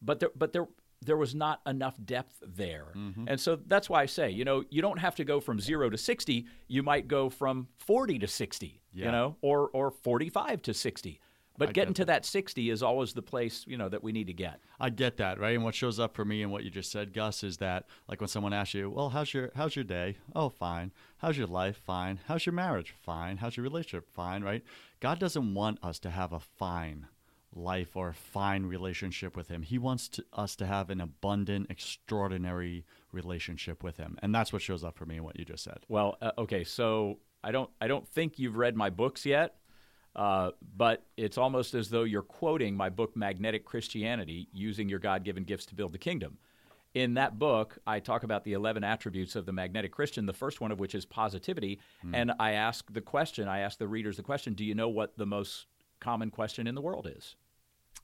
but 0.00 0.20
there, 0.20 0.30
but 0.34 0.52
there, 0.52 0.66
there 1.02 1.16
was 1.16 1.34
not 1.34 1.60
enough 1.66 1.94
depth 2.02 2.42
there, 2.42 2.86
mm-hmm. 2.96 3.28
and 3.28 3.38
so 3.38 3.58
that's 3.66 3.90
why 3.90 4.02
I 4.02 4.06
say, 4.06 4.30
you 4.30 4.44
know, 4.44 4.64
you 4.70 4.80
don't 4.80 4.98
have 4.98 5.14
to 5.16 5.24
go 5.24 5.40
from 5.40 5.60
zero 5.60 5.90
to 5.90 5.98
sixty. 5.98 6.46
You 6.68 6.82
might 6.82 7.06
go 7.06 7.28
from 7.28 7.68
forty 7.76 8.18
to 8.18 8.26
sixty, 8.26 8.80
Yeah. 8.94 9.06
you 9.06 9.12
know, 9.12 9.36
or 9.42 9.68
or 9.74 9.90
forty-five 9.90 10.62
to 10.62 10.72
sixty. 10.74 11.20
But 11.58 11.70
I 11.70 11.72
getting 11.72 11.92
get 11.92 12.02
to 12.02 12.04
that 12.06 12.24
sixty 12.24 12.70
is 12.70 12.82
always 12.82 13.12
the 13.12 13.22
place, 13.22 13.64
you 13.66 13.76
know, 13.76 13.88
that 13.88 14.02
we 14.02 14.12
need 14.12 14.26
to 14.26 14.32
get. 14.32 14.60
I 14.78 14.90
get 14.90 15.16
that, 15.18 15.38
right? 15.38 15.54
And 15.54 15.64
what 15.64 15.74
shows 15.74 15.98
up 15.98 16.14
for 16.14 16.24
me 16.24 16.42
and 16.42 16.52
what 16.52 16.64
you 16.64 16.70
just 16.70 16.90
said, 16.90 17.12
Gus, 17.12 17.42
is 17.42 17.58
that 17.58 17.86
like 18.08 18.20
when 18.20 18.28
someone 18.28 18.52
asks 18.52 18.74
you, 18.74 18.90
"Well, 18.90 19.10
how's 19.10 19.32
your 19.32 19.50
how's 19.54 19.76
your 19.76 19.84
day?" 19.84 20.18
"Oh, 20.34 20.48
fine." 20.48 20.92
"How's 21.18 21.38
your 21.38 21.46
life?" 21.46 21.76
"Fine." 21.76 22.20
"How's 22.26 22.46
your 22.46 22.52
marriage?" 22.52 22.94
"Fine." 23.02 23.38
"How's 23.38 23.56
your 23.56 23.64
relationship?" 23.64 24.08
"Fine." 24.12 24.42
Right? 24.42 24.62
God 25.00 25.18
doesn't 25.18 25.54
want 25.54 25.78
us 25.82 25.98
to 26.00 26.10
have 26.10 26.32
a 26.32 26.40
fine 26.40 27.06
life 27.56 27.96
or 27.96 28.08
a 28.10 28.14
fine 28.14 28.66
relationship 28.66 29.36
with 29.36 29.48
Him. 29.48 29.62
He 29.62 29.78
wants 29.78 30.08
to, 30.10 30.24
us 30.32 30.56
to 30.56 30.66
have 30.66 30.90
an 30.90 31.00
abundant, 31.00 31.70
extraordinary 31.70 32.84
relationship 33.12 33.82
with 33.82 33.96
Him, 33.96 34.18
and 34.22 34.34
that's 34.34 34.52
what 34.52 34.62
shows 34.62 34.84
up 34.84 34.96
for 34.96 35.06
me 35.06 35.16
in 35.16 35.24
what 35.24 35.38
you 35.38 35.44
just 35.44 35.64
said. 35.64 35.78
Well, 35.88 36.18
uh, 36.20 36.32
okay, 36.38 36.64
so 36.64 37.18
I 37.42 37.52
don't 37.52 37.70
I 37.80 37.88
don't 37.88 38.06
think 38.06 38.38
you've 38.38 38.56
read 38.56 38.76
my 38.76 38.90
books 38.90 39.24
yet, 39.24 39.56
uh, 40.16 40.50
but 40.76 41.04
it's 41.16 41.36
almost 41.36 41.74
as 41.74 41.90
though 41.90 42.04
you're 42.04 42.22
quoting 42.22 42.74
my 42.74 42.88
book 42.88 43.14
Magnetic 43.14 43.64
Christianity, 43.64 44.48
using 44.52 44.88
your 44.88 44.98
God-given 44.98 45.44
gifts 45.44 45.66
to 45.66 45.74
build 45.74 45.92
the 45.92 45.98
kingdom. 45.98 46.38
In 46.94 47.14
that 47.14 47.38
book, 47.38 47.76
I 47.86 48.00
talk 48.00 48.22
about 48.22 48.42
the 48.44 48.54
11 48.54 48.82
attributes 48.82 49.36
of 49.36 49.44
the 49.44 49.52
magnetic 49.52 49.92
Christian, 49.92 50.24
the 50.24 50.32
first 50.32 50.62
one 50.62 50.72
of 50.72 50.80
which 50.80 50.94
is 50.94 51.04
positivity. 51.04 51.78
And 52.14 52.32
I 52.40 52.52
ask 52.52 52.90
the 52.90 53.02
question, 53.02 53.46
I 53.46 53.58
ask 53.58 53.78
the 53.78 53.86
readers 53.86 54.16
the 54.16 54.22
question, 54.22 54.54
do 54.54 54.64
you 54.64 54.74
know 54.74 54.88
what 54.88 55.18
the 55.18 55.26
most 55.26 55.66
common 56.00 56.30
question 56.30 56.66
in 56.66 56.74
the 56.74 56.80
world 56.80 57.06
is? 57.14 57.36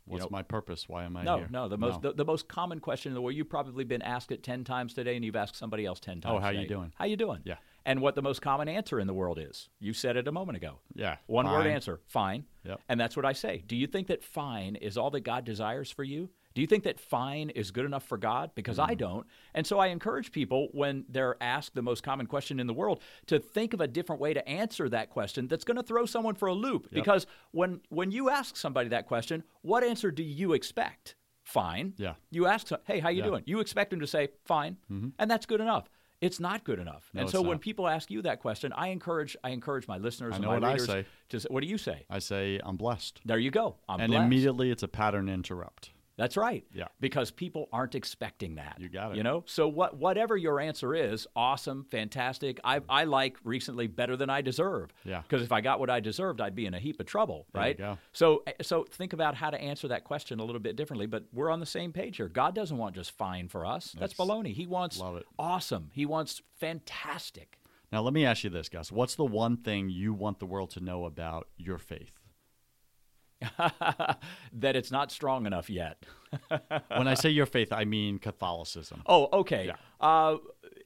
What's 0.05 0.25
know- 0.25 0.29
my 0.31 0.43
purpose? 0.43 0.89
Why 0.89 1.05
am 1.05 1.17
I 1.17 1.23
No, 1.23 1.39
here? 1.39 1.49
no. 1.51 1.69
The 1.69 1.79
most 1.79 2.03
The, 2.03 2.13
the 2.13 2.25
most 2.25 2.49
common 2.49 2.81
question 2.81 3.11
in 3.11 3.15
the 3.15 3.23
world. 3.23 3.37
You've 3.37 3.49
probably 3.49 3.85
been 3.85 4.03
asked 4.03 4.33
it 4.33 4.43
ten 4.43 4.65
times 4.65 4.95
today, 4.95 5.17
and 5.17 5.25
you've 5.25 5.37
asked 5.37 5.57
somebody 5.57 5.87
else 5.87 6.01
ten 6.01 6.21
times. 6.21 6.35
Oh, 6.37 6.41
how 6.41 6.51
you 6.51 6.67
doing? 6.67 6.93
How 6.97 7.05
you 7.05 7.17
doing? 7.17 7.41
Yeah. 7.45 7.57
And 7.85 8.01
what 8.01 8.15
the 8.15 8.23
most 8.23 8.41
common 8.43 8.69
answer 8.69 9.01
in 9.01 9.07
the 9.07 9.15
world 9.15 9.39
is? 9.41 9.69
You 9.81 9.93
said 9.93 10.17
it 10.17 10.29
a 10.29 10.33
moment 10.33 10.57
ago. 10.57 10.79
Yeah, 10.95 11.17
One 11.27 11.47
word 11.47 11.67
answer. 11.67 12.01
Fine. 12.07 12.45
Yep. 12.65 12.81
And 12.89 13.01
that's 13.01 13.17
what 13.17 13.25
I 13.25 13.33
say. 13.33 13.65
Do 13.67 13.75
you 13.75 13.87
think 13.89 14.07
that 14.07 14.23
fine 14.23 14.77
is 14.77 14.97
all 14.97 15.11
that 15.11 15.21
God 15.23 15.45
desires 15.45 15.91
for 15.91 16.05
you? 16.05 16.31
Do 16.55 16.61
you 16.61 16.67
think 16.67 16.85
that 16.85 17.01
fine 17.01 17.51
is 17.51 17.71
good 17.71 17.85
enough 17.87 18.05
for 18.05 18.19
God? 18.19 18.51
Because 18.55 18.77
Mm-hmm. 18.79 18.91
I 18.91 18.95
don't. 18.95 19.27
And 19.55 19.67
so 19.67 19.79
I 19.79 19.87
encourage 19.89 20.31
people 20.33 20.69
when 20.73 21.05
they're 21.09 21.37
asked 21.41 21.75
the 21.75 21.83
most 21.83 22.03
common 22.03 22.27
question 22.27 22.61
in 22.61 22.67
the 22.67 22.75
world 22.75 23.01
to 23.27 23.39
think 23.41 23.73
of 23.75 23.81
a 23.81 23.89
different 23.89 24.21
way 24.21 24.33
to 24.35 24.47
answer 24.49 24.89
that 24.91 25.11
question 25.11 25.49
that's 25.49 25.65
going 25.65 25.79
to 25.79 25.83
throw 25.83 26.05
someone 26.07 26.35
for 26.37 26.47
a 26.47 26.55
loop. 26.55 26.89
Because 26.93 27.27
when 27.53 27.81
when 27.89 28.11
you 28.13 28.31
ask 28.31 28.57
somebody 28.57 28.91
that 28.91 29.07
question, 29.07 29.43
what 29.63 29.83
answer 29.83 30.11
do 30.11 30.23
you 30.23 30.53
expect? 30.53 31.17
Fine. 31.43 31.95
Yeah. 31.97 32.15
You 32.31 32.47
ask, 32.47 32.69
hey, 32.85 33.01
how 33.01 33.09
you 33.09 33.17
Yeah. 33.19 33.23
Mm-hmm. 33.25 33.31
doing? 33.33 33.43
You 33.47 33.59
expect 33.61 33.91
them 33.91 34.01
to 34.01 34.07
say 34.07 34.29
fine, 34.45 34.77
and 35.19 35.29
that's 35.31 35.47
good 35.47 35.61
enough. 35.61 35.89
It's 36.23 36.39
not 36.39 36.63
good 36.63 36.79
enough. 36.79 37.11
No, 37.13 37.23
and 37.23 37.31
so 37.31 37.43
when 37.43 37.59
people 37.59 37.89
ask 37.89 38.09
you 38.11 38.23
that 38.23 38.41
question, 38.41 38.73
I 38.75 38.89
encourage 38.89 39.37
I 39.43 39.51
encourage 39.51 39.89
my 39.89 39.99
listeners 39.99 40.33
I 40.33 40.37
and 40.37 40.45
my 40.47 40.55
what 40.55 40.65
I 40.65 40.73
readers 40.73 40.87
say. 40.87 41.07
to 41.31 41.41
say, 41.41 41.49
what 41.51 41.63
do 41.63 41.67
you 41.67 41.77
say? 41.77 42.07
I 42.09 42.21
say 42.21 42.61
I'm 42.65 42.77
blessed. 42.77 43.21
There 43.25 43.39
you 43.39 43.51
go. 43.51 43.75
I'm 43.89 44.01
and 44.01 44.11
blessed. 44.13 44.25
immediately 44.25 44.71
it's 44.71 44.85
a 44.85 44.89
pattern 44.89 45.29
interrupt. 45.29 45.91
That's 46.17 46.37
right. 46.37 46.65
Yeah. 46.75 46.89
Because 47.01 47.31
people 47.31 47.69
aren't 47.73 47.95
expecting 47.95 48.57
that. 48.57 48.77
You 48.79 48.89
got 48.91 49.13
it. 49.13 49.17
You 49.17 49.23
know? 49.23 49.45
So 49.47 49.67
what 49.67 49.97
whatever 49.97 50.37
your 50.37 50.61
answer 50.61 50.95
is, 50.95 51.27
awesome, 51.35 51.87
fantastic. 51.91 52.61
I 52.65 52.81
I 52.89 53.05
like 53.05 53.39
recently 53.45 53.87
better 53.87 54.17
than 54.17 54.29
I 54.29 54.43
deserve. 54.43 54.93
Yeah. 55.05 55.23
Because 55.23 55.43
if 55.43 55.53
I 55.53 55.61
got 55.63 55.81
what 55.81 55.89
I 55.89 56.01
deserved, 56.01 56.41
I'd 56.41 56.55
be 56.55 56.67
in 56.67 56.75
a 56.75 56.79
heap 56.79 57.01
of 57.01 57.07
trouble, 57.07 57.47
There 57.55 57.63
right? 57.63 57.79
go. 57.79 57.99
So 58.13 58.43
so 58.61 58.85
think 58.91 59.13
about 59.15 59.35
how 59.35 59.51
to 59.51 59.61
answer 59.61 59.89
that 59.89 60.05
question 60.05 60.39
a 60.39 60.45
little 60.45 60.61
bit 60.61 60.77
differently, 60.77 61.07
but 61.07 61.25
we're 61.33 61.51
on 61.51 61.61
the 61.61 61.67
same 61.67 61.93
page 61.93 62.19
here. 62.19 62.29
God 62.29 62.55
doesn't 62.55 62.77
want 62.77 62.95
just 62.95 63.13
fine 63.13 63.49
for 63.49 63.65
us. 63.65 63.95
That's, 63.99 64.15
That's- 64.15 64.17
baloney. 64.17 64.53
He 64.55 64.67
wants 64.67 64.99
love 64.99 65.17
it. 65.17 65.25
awesome. 65.39 65.91
He 65.95 66.05
wants 66.05 66.43
fantastic. 66.61 67.59
Now, 67.91 68.01
let 68.01 68.15
me 68.15 68.25
ask 68.25 68.43
you 68.43 68.51
this, 68.51 68.69
Gus. 68.71 68.91
What's 68.91 69.17
the 69.17 69.25
one 69.25 69.57
thing 69.59 69.91
you 69.91 70.15
want 70.15 70.39
the 70.39 70.47
world 70.47 70.71
to 70.71 70.81
know 70.81 71.05
about 71.05 71.49
your 71.59 71.79
faith? 71.79 72.13
that 74.53 74.77
it's 74.77 74.91
not 74.91 75.11
strong 75.11 75.47
enough 75.47 75.71
yet. 75.71 76.05
when 76.97 77.09
I 77.09 77.15
say 77.15 77.31
your 77.31 77.47
faith, 77.47 77.73
I 77.73 77.85
mean 77.85 78.19
Catholicism. 78.19 79.03
Oh, 79.07 79.29
okay. 79.33 79.67
Yeah. 79.67 79.77
Uh, 80.01 80.39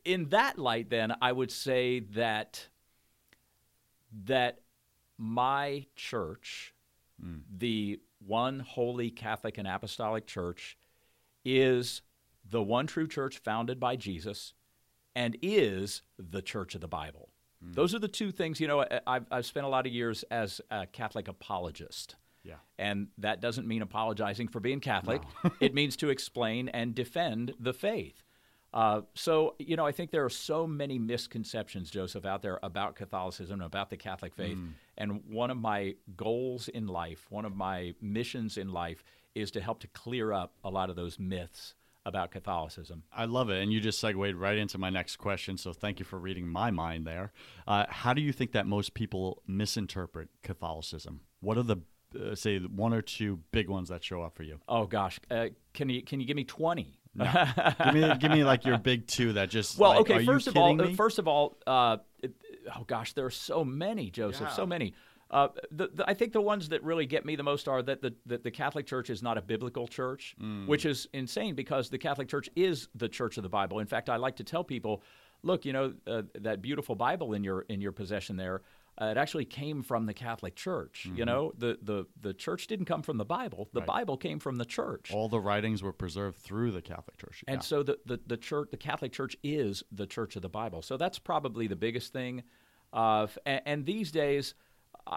in 0.04 0.28
that 0.30 0.58
light, 0.58 0.90
then 0.90 1.14
I 1.20 1.32
would 1.32 1.50
say 1.50 2.00
that 2.14 2.68
that 4.24 4.60
my 5.18 5.86
church, 5.94 6.74
the 7.56 8.00
one 8.24 8.60
holy 8.60 9.10
Catholic 9.10 9.58
and 9.58 9.68
Apostolic 9.68 10.26
Church, 10.26 10.78
is 11.44 12.02
the 12.48 12.62
one 12.62 12.86
true 12.86 13.08
church 13.08 13.38
founded 13.38 13.78
by 13.80 13.96
Jesus, 13.96 14.54
and 15.14 15.36
is 15.42 16.02
the 16.18 16.42
Church 16.42 16.74
of 16.74 16.80
the 16.80 16.88
Bible. 16.88 17.30
Those 17.62 17.94
are 17.94 17.98
the 17.98 18.08
two 18.08 18.30
things. 18.30 18.60
You 18.60 18.68
know, 18.68 18.84
I've, 19.06 19.26
I've 19.30 19.46
spent 19.46 19.66
a 19.66 19.68
lot 19.68 19.86
of 19.86 19.92
years 19.92 20.24
as 20.30 20.60
a 20.70 20.86
Catholic 20.86 21.26
apologist. 21.26 22.16
Yeah. 22.46 22.54
And 22.78 23.08
that 23.18 23.40
doesn't 23.40 23.66
mean 23.66 23.82
apologizing 23.82 24.48
for 24.48 24.60
being 24.60 24.80
Catholic. 24.80 25.22
it 25.60 25.74
means 25.74 25.96
to 25.96 26.10
explain 26.10 26.68
and 26.68 26.94
defend 26.94 27.54
the 27.58 27.72
faith. 27.72 28.22
Uh, 28.72 29.00
so, 29.14 29.54
you 29.58 29.74
know, 29.74 29.86
I 29.86 29.92
think 29.92 30.10
there 30.10 30.24
are 30.24 30.30
so 30.30 30.66
many 30.66 30.98
misconceptions, 30.98 31.90
Joseph, 31.90 32.26
out 32.26 32.42
there 32.42 32.58
about 32.62 32.94
Catholicism, 32.94 33.62
about 33.62 33.88
the 33.90 33.96
Catholic 33.96 34.34
faith. 34.34 34.58
And 34.98 35.22
one 35.30 35.50
of 35.50 35.56
my 35.56 35.94
goals 36.16 36.68
in 36.68 36.86
life, 36.86 37.26
one 37.30 37.46
of 37.46 37.56
my 37.56 37.94
missions 38.02 38.58
in 38.58 38.72
life, 38.72 39.02
is 39.34 39.50
to 39.52 39.60
help 39.60 39.80
to 39.80 39.88
clear 39.88 40.32
up 40.32 40.54
a 40.62 40.70
lot 40.70 40.90
of 40.90 40.96
those 40.96 41.18
myths 41.18 41.74
about 42.06 42.30
Catholicism. 42.30 43.02
I 43.12 43.24
love 43.24 43.50
it. 43.50 43.62
And 43.62 43.72
you 43.72 43.80
just 43.80 43.98
segued 43.98 44.36
right 44.36 44.56
into 44.56 44.78
my 44.78 44.90
next 44.90 45.16
question. 45.16 45.58
So 45.58 45.72
thank 45.72 45.98
you 45.98 46.04
for 46.04 46.18
reading 46.18 46.46
my 46.46 46.70
mind 46.70 47.04
there. 47.04 47.32
Uh, 47.66 47.84
how 47.88 48.14
do 48.14 48.22
you 48.22 48.32
think 48.32 48.52
that 48.52 48.66
most 48.66 48.94
people 48.94 49.42
misinterpret 49.46 50.28
Catholicism? 50.42 51.22
What 51.40 51.58
are 51.58 51.64
the, 51.64 51.78
uh, 52.16 52.34
say, 52.34 52.58
one 52.58 52.92
or 52.94 53.02
two 53.02 53.40
big 53.52 53.68
ones 53.68 53.88
that 53.88 54.02
show 54.04 54.22
up 54.22 54.34
for 54.36 54.42
you? 54.42 54.58
Oh 54.68 54.86
gosh, 54.86 55.18
uh, 55.30 55.46
can 55.74 55.88
you 55.88 56.02
can 56.02 56.20
you 56.20 56.26
give 56.26 56.36
me 56.36 56.44
twenty? 56.44 56.98
give 57.18 57.94
me, 57.94 58.12
give 58.18 58.30
me 58.30 58.44
like 58.44 58.64
your 58.66 58.78
big 58.78 59.06
two 59.06 59.32
that 59.34 59.48
just. 59.50 59.78
Well, 59.78 59.90
like, 59.90 60.00
okay. 60.00 60.14
are 60.14 60.20
you 60.20 60.26
First 60.26 60.48
of 60.48 60.56
all, 60.56 60.70
uh, 60.80 60.84
me? 60.84 60.94
first 60.94 61.18
of 61.18 61.26
all, 61.26 61.56
uh, 61.66 61.96
it, 62.22 62.32
oh 62.76 62.84
gosh, 62.86 63.14
there 63.14 63.24
are 63.24 63.30
so 63.30 63.64
many, 63.64 64.10
Joseph, 64.10 64.48
Yeah. 64.48 64.52
so 64.54 64.66
many. 64.66 64.94
Uh, 65.28 65.48
the, 65.72 65.88
the, 65.92 66.08
I 66.08 66.14
think 66.14 66.32
the 66.32 66.40
ones 66.40 66.68
that 66.68 66.84
really 66.84 67.04
get 67.06 67.24
me 67.24 67.34
the 67.34 67.42
most 67.42 67.66
are 67.66 67.82
that 67.82 68.00
the, 68.00 68.14
that 68.26 68.44
the 68.44 68.50
Catholic 68.50 68.86
Church 68.86 69.10
is 69.10 69.22
not 69.24 69.36
a 69.36 69.42
biblical 69.42 69.88
church, 69.88 70.36
Mm. 70.40 70.68
which 70.68 70.84
is 70.84 71.08
insane 71.14 71.54
because 71.56 71.88
the 71.90 71.98
Catholic 71.98 72.28
Church 72.28 72.48
is 72.54 72.88
the 72.94 73.08
church 73.08 73.36
of 73.36 73.42
the 73.42 73.48
Bible. 73.48 73.80
In 73.80 73.86
fact, 73.88 74.08
I 74.08 74.16
like 74.16 74.36
to 74.36 74.44
tell 74.44 74.62
people, 74.62 75.02
look, 75.42 75.64
you 75.64 75.72
know, 75.72 75.94
uh, 76.06 76.22
that 76.40 76.62
beautiful 76.62 76.94
Bible 76.94 77.32
in 77.32 77.42
your 77.42 77.62
in 77.62 77.80
your 77.80 77.92
possession 77.92 78.36
there. 78.36 78.62
Uh, 79.00 79.06
it 79.06 79.16
actually 79.18 79.44
came 79.44 79.82
from 79.82 80.06
the 80.06 80.14
Catholic 80.14 80.56
Church. 80.56 81.04
Mm-hmm. 81.06 81.18
You 81.18 81.24
know, 81.26 81.52
the, 81.58 81.78
the 81.82 82.06
the 82.20 82.32
church 82.32 82.66
didn't 82.66 82.86
come 82.86 83.02
from 83.02 83.18
the 83.18 83.24
Bible. 83.24 83.68
The 83.72 83.82
Bible 83.82 84.16
came 84.16 84.38
from 84.38 84.56
the 84.56 84.64
church. 84.64 85.10
All 85.12 85.28
the 85.28 85.40
writings 85.40 85.82
were 85.82 85.92
preserved 85.92 86.38
through 86.38 86.72
the 86.72 86.80
Catholic 86.82 87.18
Church. 87.18 87.44
And 87.46 87.58
Yeah. 87.58 87.60
so 87.60 87.82
the, 87.82 87.98
the, 88.06 88.20
the 88.26 88.36
church, 88.38 88.68
the 88.70 88.76
Catholic 88.78 89.12
Church 89.12 89.36
is 89.42 89.82
the 89.92 90.06
church 90.06 90.36
of 90.36 90.42
the 90.42 90.48
Bible. 90.48 90.80
So 90.82 90.96
that's 90.96 91.18
probably 91.18 91.66
the 91.66 91.76
biggest 91.76 92.12
thing. 92.12 92.42
Uh, 92.92 93.26
and, 93.44 93.62
and 93.66 93.86
these 93.86 94.10
days, 94.10 94.54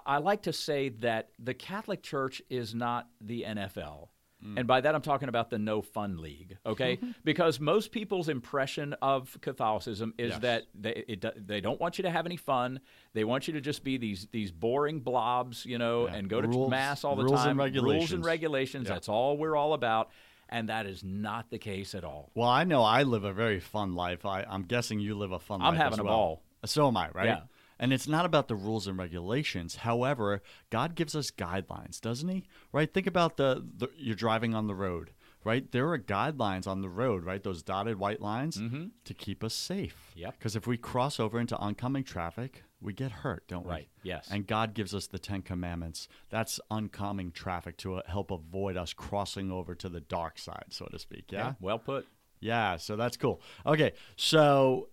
I 0.05 0.17
like 0.17 0.41
to 0.43 0.53
say 0.53 0.89
that 0.89 1.29
the 1.39 1.53
Catholic 1.53 2.03
Church 2.03 2.41
is 2.49 2.75
not 2.75 3.07
the 3.21 3.45
NFL. 3.47 4.09
Mm. 4.45 4.57
And 4.59 4.67
by 4.67 4.79
that, 4.81 4.95
I'm 4.95 5.01
talking 5.01 5.27
about 5.27 5.49
the 5.49 5.59
no 5.59 5.81
fun 5.81 6.21
league, 6.21 6.57
okay? 6.65 6.95
Mm-hmm. 6.97 7.11
because 7.25 7.59
most 7.59 7.91
people's 7.91 8.29
impression 8.29 8.93
of 9.01 9.37
Catholicism 9.41 10.13
is 10.17 10.31
Yes. 10.31 10.39
that 10.39 10.63
they, 10.73 11.03
it, 11.07 11.25
they 11.47 11.59
don't 11.59 11.79
want 11.79 11.97
you 11.97 12.03
to 12.03 12.09
have 12.09 12.25
any 12.25 12.37
fun. 12.37 12.79
They 13.13 13.25
want 13.25 13.47
you 13.47 13.53
to 13.55 13.61
just 13.61 13.83
be 13.83 13.97
these 13.97 14.27
these 14.31 14.51
boring 14.51 15.01
blobs, 15.01 15.65
you 15.65 15.77
know, 15.77 16.07
Yeah. 16.07 16.15
and 16.15 16.29
go 16.29 16.39
to 16.41 16.47
Rules- 16.47 16.69
mass 16.71 17.03
all 17.03 17.15
the 17.17 17.23
rules 17.23 17.39
time. 17.41 17.49
and 17.51 17.59
Rules 17.59 17.67
and 17.67 17.83
regulations. 17.85 18.25
regulations. 18.25 18.87
Yeah. 18.87 18.93
That's 18.93 19.09
all 19.09 19.35
we're 19.37 19.55
all 19.57 19.73
about. 19.73 20.09
And 20.51 20.69
that 20.69 20.85
is 20.87 21.03
not 21.03 21.49
the 21.51 21.59
case 21.59 21.93
at 21.93 22.03
all. 22.03 22.31
Well, 22.33 22.49
I 22.49 22.63
know 22.63 22.81
I 22.81 23.03
live 23.03 23.23
a 23.23 23.33
very 23.33 23.59
fun 23.59 23.93
life. 23.93 24.25
I, 24.25 24.43
I'm 24.49 24.63
guessing 24.63 24.99
you 24.99 25.15
live 25.15 25.31
a 25.31 25.37
fun 25.39 25.61
I'm 25.61 25.73
life. 25.73 25.77
having 25.77 25.93
as 25.93 25.99
a 25.99 26.03
ball. 26.05 26.41
So 26.65 26.87
am 26.87 26.97
I, 26.97 27.09
right? 27.13 27.25
Yeah. 27.25 27.41
And 27.79 27.93
it's 27.93 28.07
not 28.07 28.25
about 28.25 28.47
the 28.47 28.55
rules 28.55 28.87
and 28.87 28.97
regulations. 28.97 29.77
However, 29.77 30.41
God 30.69 30.95
gives 30.95 31.15
us 31.15 31.31
guidelines, 31.31 32.01
doesn't 32.01 32.27
He? 32.27 32.43
Right? 32.73 32.93
Think 32.93 33.07
about 33.07 33.37
the, 33.37 33.65
the 33.77 33.89
you're 33.97 34.15
driving 34.15 34.53
on 34.53 34.67
the 34.67 34.75
road, 34.75 35.11
right? 35.45 35.71
There 35.71 35.89
are 35.91 35.97
guidelines 35.97 36.67
on 36.67 36.81
the 36.81 36.89
road, 36.89 37.23
right? 37.23 37.41
Those 37.41 37.63
dotted 37.63 37.97
white 37.97 38.21
lines 38.21 38.59
to 39.05 39.13
keep 39.13 39.43
us 39.43 39.53
safe. 39.53 39.95
Mm-hmm. 40.11 40.19
Yep. 40.19 40.37
Because 40.37 40.55
if 40.55 40.67
we 40.67 40.77
cross 40.77 41.19
over 41.19 41.39
into 41.39 41.55
oncoming 41.57 42.03
traffic, 42.03 42.63
we 42.81 42.93
get 42.93 43.11
hurt, 43.11 43.47
don't 43.47 43.65
we? 43.65 43.71
Right. 43.71 43.89
Yes. 44.03 44.27
And 44.31 44.45
God 44.47 44.73
gives 44.73 44.93
us 44.93 45.07
the 45.07 45.19
Ten 45.19 45.41
Commandments. 45.41 46.07
That's 46.29 46.59
oncoming 46.69 47.31
traffic 47.31 47.77
to 47.77 47.95
uh, 47.95 48.01
help 48.07 48.31
avoid 48.31 48.77
us 48.77 48.93
crossing 48.93 49.51
over 49.51 49.75
to 49.75 49.89
the 49.89 49.99
dark 50.01 50.37
side, 50.37 50.65
so 50.69 50.85
to 50.85 50.99
speak. 50.99 51.31
yeah? 51.31 51.53
Well 51.59 51.79
put. 51.79 52.07
Yeah, 52.41 52.77
so 52.77 52.95
that's 52.95 53.17
cool. 53.17 53.41
Okay, 53.65 53.91
so 54.15 54.89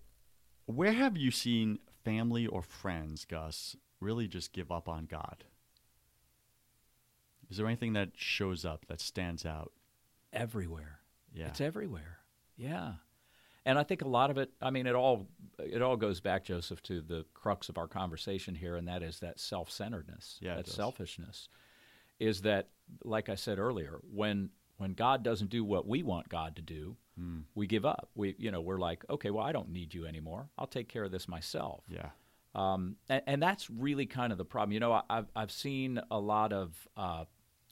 where 0.65 0.91
have 0.91 1.15
you 1.17 1.31
seen 1.31 1.79
family 2.07 2.47
or 2.47 2.61
friends, 2.61 3.25
Gus, 3.25 3.75
really 3.99 4.27
just 4.27 4.53
give 4.53 4.71
up 4.71 4.87
on 4.87 5.05
God? 5.05 5.43
Is 7.49 7.57
there 7.57 7.67
anything 7.67 7.93
that 7.93 8.11
shows 8.15 8.65
up 8.65 8.85
that 8.87 8.99
stands 8.99 9.45
out? 9.45 9.71
Everywhere. 10.33 10.99
Yeah. 11.33 11.47
It's 11.47 11.61
everywhere. 11.61 12.19
Yeah. 12.55 12.93
And 13.65 13.77
I 13.77 13.83
think 13.83 14.01
a 14.01 14.07
lot 14.07 14.29
of 14.29 14.37
it, 14.37 14.51
I 14.61 14.69
mean, 14.69 14.87
it 14.87 14.95
all 14.95 15.27
it 15.59 15.81
all 15.81 15.97
goes 15.97 16.21
back, 16.21 16.45
Joseph, 16.45 16.81
to 16.83 17.01
the 17.01 17.25
crux 17.33 17.67
of 17.67 17.77
our 17.77 17.87
conversation 17.87 18.55
here, 18.55 18.77
and 18.77 18.87
that 18.87 19.03
is 19.03 19.19
that 19.19 19.39
self 19.39 19.69
centeredness, 19.69 20.37
Yeah, 20.41 20.55
that 20.55 20.67
selfishness. 20.67 21.49
Is 22.19 22.41
that, 22.43 22.69
like 23.03 23.29
I 23.29 23.35
said 23.35 23.59
earlier, 23.59 23.99
when 24.11 24.49
when 24.77 24.93
God 24.93 25.23
doesn't 25.23 25.49
do 25.49 25.63
what 25.63 25.87
we 25.87 26.03
want 26.03 26.29
God 26.29 26.55
to 26.55 26.61
do, 26.61 26.95
Hmm. 27.17 27.39
we 27.55 27.65
give 27.65 27.83
up. 27.83 28.09
We, 28.13 28.35
you 28.37 28.51
know, 28.51 28.61
we're 28.61 28.77
like, 28.77 29.03
okay, 29.09 29.31
well, 29.31 29.43
I 29.43 29.51
don't 29.51 29.69
need 29.69 29.93
you 29.95 30.05
anymore. 30.05 30.49
I'll 30.57 30.67
take 30.67 30.87
care 30.87 31.03
of 31.03 31.11
this 31.11 31.27
myself. 31.27 31.83
Yeah. 31.89 32.09
Um, 32.53 32.95
and, 33.09 33.21
and 33.25 33.41
that's 33.43 33.69
really 33.71 34.05
kind 34.05 34.31
of 34.31 34.37
the 34.37 34.45
problem. 34.45 34.71
You 34.71 34.79
know, 34.79 34.91
I- 34.93 35.03
I've 35.09 35.27
I've 35.35 35.51
seen 35.51 35.99
a 36.11 36.19
lot 36.19 36.53
of 36.53 36.87
uh, 36.95 37.25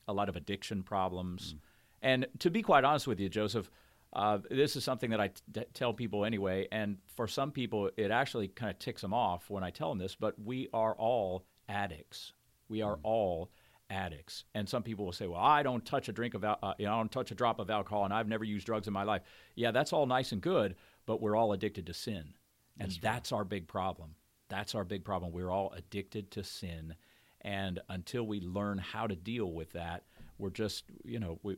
a 0.07 0.13
lot 0.13 0.29
of 0.29 0.35
addiction 0.35 0.81
problems, 0.83 1.55
and 2.01 2.27
to 2.39 2.49
be 2.51 2.61
quite 2.63 2.83
honest 2.83 3.07
with 3.07 3.19
you, 3.19 3.29
Joseph, 3.29 3.69
uh, 4.13 4.39
this 4.49 4.75
is 4.75 4.83
something 4.83 5.09
that 5.11 5.19
I 5.19 5.27
t- 5.53 5.63
tell 5.73 5.93
people 5.93 6.25
anyway. 6.25 6.67
And 6.71 6.97
for 7.15 7.27
some 7.27 7.51
people, 7.51 7.89
it 7.97 8.11
actually 8.11 8.47
kind 8.47 8.71
of 8.71 8.79
ticks 8.79 9.01
them 9.01 9.13
off 9.13 9.49
when 9.49 9.63
I 9.63 9.69
tell 9.71 9.89
them 9.89 9.97
this. 9.99 10.15
But 10.15 10.39
we 10.43 10.69
are 10.73 10.93
all 10.95 11.45
addicts. 11.69 12.33
We 12.69 12.81
are 12.81 12.99
all 13.03 13.49
addicts. 13.89 14.45
And 14.53 14.67
some 14.67 14.83
people 14.83 15.05
will 15.05 15.13
say, 15.13 15.27
"Well, 15.27 15.39
I 15.39 15.63
don't 15.63 15.85
touch 15.85 16.09
a 16.09 16.13
drink 16.13 16.33
of, 16.33 16.43
al- 16.43 16.59
uh, 16.61 16.73
you 16.77 16.85
know, 16.85 16.93
I 16.93 16.97
don't 16.97 17.11
touch 17.11 17.31
a 17.31 17.35
drop 17.35 17.59
of 17.59 17.69
alcohol, 17.69 18.05
and 18.05 18.13
I've 18.13 18.27
never 18.27 18.43
used 18.43 18.65
drugs 18.65 18.87
in 18.87 18.93
my 18.93 19.03
life." 19.03 19.21
Yeah, 19.55 19.71
that's 19.71 19.93
all 19.93 20.05
nice 20.05 20.31
and 20.31 20.41
good, 20.41 20.75
but 21.05 21.21
we're 21.21 21.35
all 21.35 21.53
addicted 21.53 21.85
to 21.87 21.93
sin, 21.93 22.33
and 22.79 22.91
that's 23.01 23.31
our 23.31 23.43
big 23.43 23.67
problem. 23.67 24.15
That's 24.49 24.75
our 24.75 24.83
big 24.83 25.03
problem. 25.03 25.31
We're 25.31 25.51
all 25.51 25.73
addicted 25.75 26.31
to 26.31 26.43
sin, 26.43 26.95
and 27.41 27.79
until 27.89 28.25
we 28.25 28.41
learn 28.41 28.77
how 28.77 29.07
to 29.07 29.15
deal 29.15 29.51
with 29.51 29.71
that, 29.73 30.03
we're 30.37 30.49
just, 30.49 30.85
you 31.03 31.19
know, 31.19 31.39
we, 31.43 31.57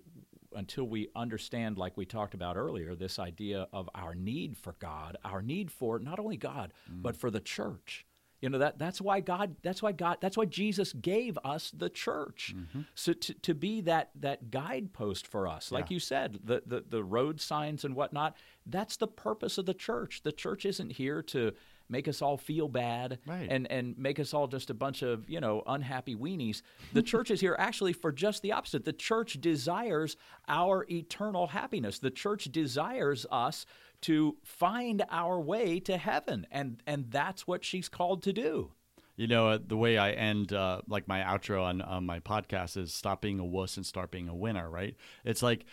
until 0.54 0.86
we 0.86 1.10
understand, 1.16 1.78
like 1.78 1.98
we 1.98 2.06
talked 2.06 2.34
about 2.34 2.58
earlier, 2.58 2.96
this 2.96 3.20
idea 3.20 3.68
of 3.74 3.90
our 3.96 4.16
need 4.16 4.58
for 4.58 4.76
God, 4.80 5.18
our 5.24 5.42
need 5.42 5.72
for 5.72 6.00
not 6.00 6.20
only 6.20 6.38
God 6.38 6.74
but 6.90 7.16
for 7.16 7.30
the 7.30 7.40
church. 7.40 8.06
You 8.42 8.50
know 8.50 8.60
that 8.60 8.78
that's 8.78 9.02
why 9.02 9.20
God 9.20 9.56
that's 9.64 9.82
why 9.82 9.92
God 9.92 10.18
that's 10.22 10.38
why 10.38 10.46
Jesus 10.46 10.94
gave 10.94 11.40
us 11.44 11.72
the 11.76 11.90
church. 11.90 12.54
Mm-hmm. 12.56 12.82
So 12.94 13.14
to, 13.14 13.34
to 13.34 13.54
be 13.56 13.82
that 13.82 14.12
that 14.16 14.52
guidepost 14.52 15.26
for 15.26 15.48
us, 15.48 15.72
like 15.72 15.90
Yeah. 15.90 15.96
you 15.96 16.00
said, 16.00 16.40
the, 16.44 16.62
the 16.66 16.84
the 16.88 17.04
road 17.04 17.42
signs 17.42 17.84
and 17.84 17.96
whatnot, 17.96 18.38
that's 18.66 18.98
the 18.98 19.08
purpose 19.08 19.58
of 19.58 19.66
the 19.66 19.74
church. 19.74 20.22
The 20.24 20.32
church 20.32 20.66
isn't 20.66 20.92
here 20.94 21.24
to 21.24 21.54
make 21.90 22.08
us 22.10 22.22
all 22.22 22.36
feel 22.38 22.68
bad 22.68 23.18
Right. 23.26 23.48
and 23.50 23.66
and 23.72 23.98
make 23.98 24.20
us 24.20 24.34
all 24.34 24.48
just 24.48 24.70
a 24.70 24.74
bunch 24.76 25.02
of 25.02 25.28
you 25.30 25.40
know 25.40 25.64
unhappy 25.66 26.16
weenies. 26.16 26.62
The 26.94 27.02
church 27.12 27.32
is 27.32 27.40
here 27.42 27.56
actually 27.58 27.94
for 27.94 28.12
just 28.12 28.44
the 28.44 28.52
opposite. 28.52 28.86
The 28.86 28.94
church 28.94 29.42
desires 29.42 30.16
our 30.48 30.86
eternal 30.92 31.48
happiness. 31.48 31.98
The 31.98 32.12
church 32.12 32.46
desires 32.52 33.26
us 33.32 33.66
to 34.02 34.38
find 34.44 35.04
our 35.10 35.40
way 35.40 35.80
to 35.82 35.98
heaven, 35.98 36.48
and 36.52 36.82
and 36.86 37.12
that's 37.12 37.48
what 37.48 37.64
she's 37.64 37.90
called 37.90 38.24
to 38.24 38.34
do. 38.34 38.72
You 39.16 39.26
know, 39.28 39.50
uh, 39.50 39.58
the 39.66 39.78
way 39.78 39.98
I 39.98 40.12
end 40.12 40.54
uh, 40.54 40.82
like 40.88 41.08
my 41.08 41.22
outro 41.22 41.64
on, 41.64 41.82
on 41.82 42.06
my 42.06 42.20
podcast 42.20 42.78
is 42.78 42.94
stop 42.94 43.20
being 43.22 43.40
a 43.40 43.46
wuss 43.46 43.76
and 43.76 43.86
start 43.86 44.12
being 44.12 44.30
a 44.30 44.36
winner, 44.36 44.70
right? 44.70 44.96
It's 45.26 45.42
like 45.42 45.66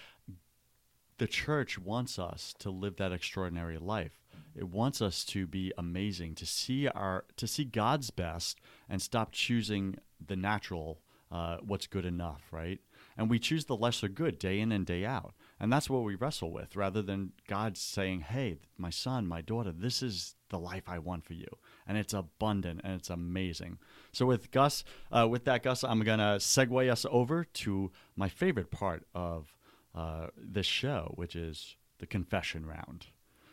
the 1.19 1.27
church 1.27 1.79
wants 1.79 2.19
us 2.19 2.55
to 2.61 2.71
live 2.71 2.97
that 2.97 3.13
extraordinary 3.13 3.77
life. 3.77 4.19
It 4.57 4.69
wants 4.69 5.03
us 5.03 5.25
to 5.27 5.47
be 5.47 5.73
amazing, 5.77 6.37
to 6.37 6.47
see 6.47 6.89
our 6.89 7.25
to 7.37 7.47
see 7.47 7.65
God's 7.65 8.11
best 8.11 8.61
and 8.89 9.03
stop 9.03 9.33
choosing 9.33 9.97
the 10.25 10.37
natural 10.37 11.01
uh, 11.31 11.59
what's 11.67 11.87
good 11.87 12.05
enough, 12.05 12.43
right? 12.51 12.81
And 13.17 13.29
we 13.29 13.39
choose 13.39 13.65
the 13.65 13.77
lesser 13.77 14.09
good 14.09 14.39
day 14.39 14.61
in 14.61 14.73
and 14.73 14.87
day 14.87 15.05
out. 15.05 15.35
And 15.61 15.73
that's 15.73 15.88
what 15.88 16.03
we 16.03 16.14
wrestle 16.14 16.51
with 16.51 16.77
rather 16.77 17.01
than 17.01 17.33
God 17.47 17.77
saying, 17.77 18.21
Hey, 18.23 18.59
my 18.77 18.90
son, 18.90 19.27
my 19.27 19.40
daughter, 19.40 19.73
this 19.73 20.03
is 20.03 20.35
the 20.51 20.59
life 20.59 20.85
I 20.88 20.99
want 20.99 21.25
for 21.25 21.35
you. 21.35 21.47
And 21.87 21.97
it's 21.97 22.12
abundant 22.14 22.81
and 22.85 22.95
it's 22.95 23.11
amazing. 23.11 23.79
So, 24.12 24.27
with 24.27 24.51
Gus, 24.51 24.85
uh, 25.12 25.29
with 25.29 25.45
that, 25.45 25.62
Gus, 25.62 25.85
I'm 25.85 26.03
going 26.03 26.19
to 26.19 26.38
segue 26.38 26.90
us 26.90 27.07
over 27.11 27.45
to 27.45 27.93
my 28.17 28.29
favorite 28.29 28.71
part 28.71 29.07
of 29.14 29.57
uh, 29.95 30.29
this 30.37 30.67
show, 30.67 31.12
which 31.17 31.37
is 31.37 31.77
the 31.99 32.07
confession 32.07 32.67
round. 32.67 33.07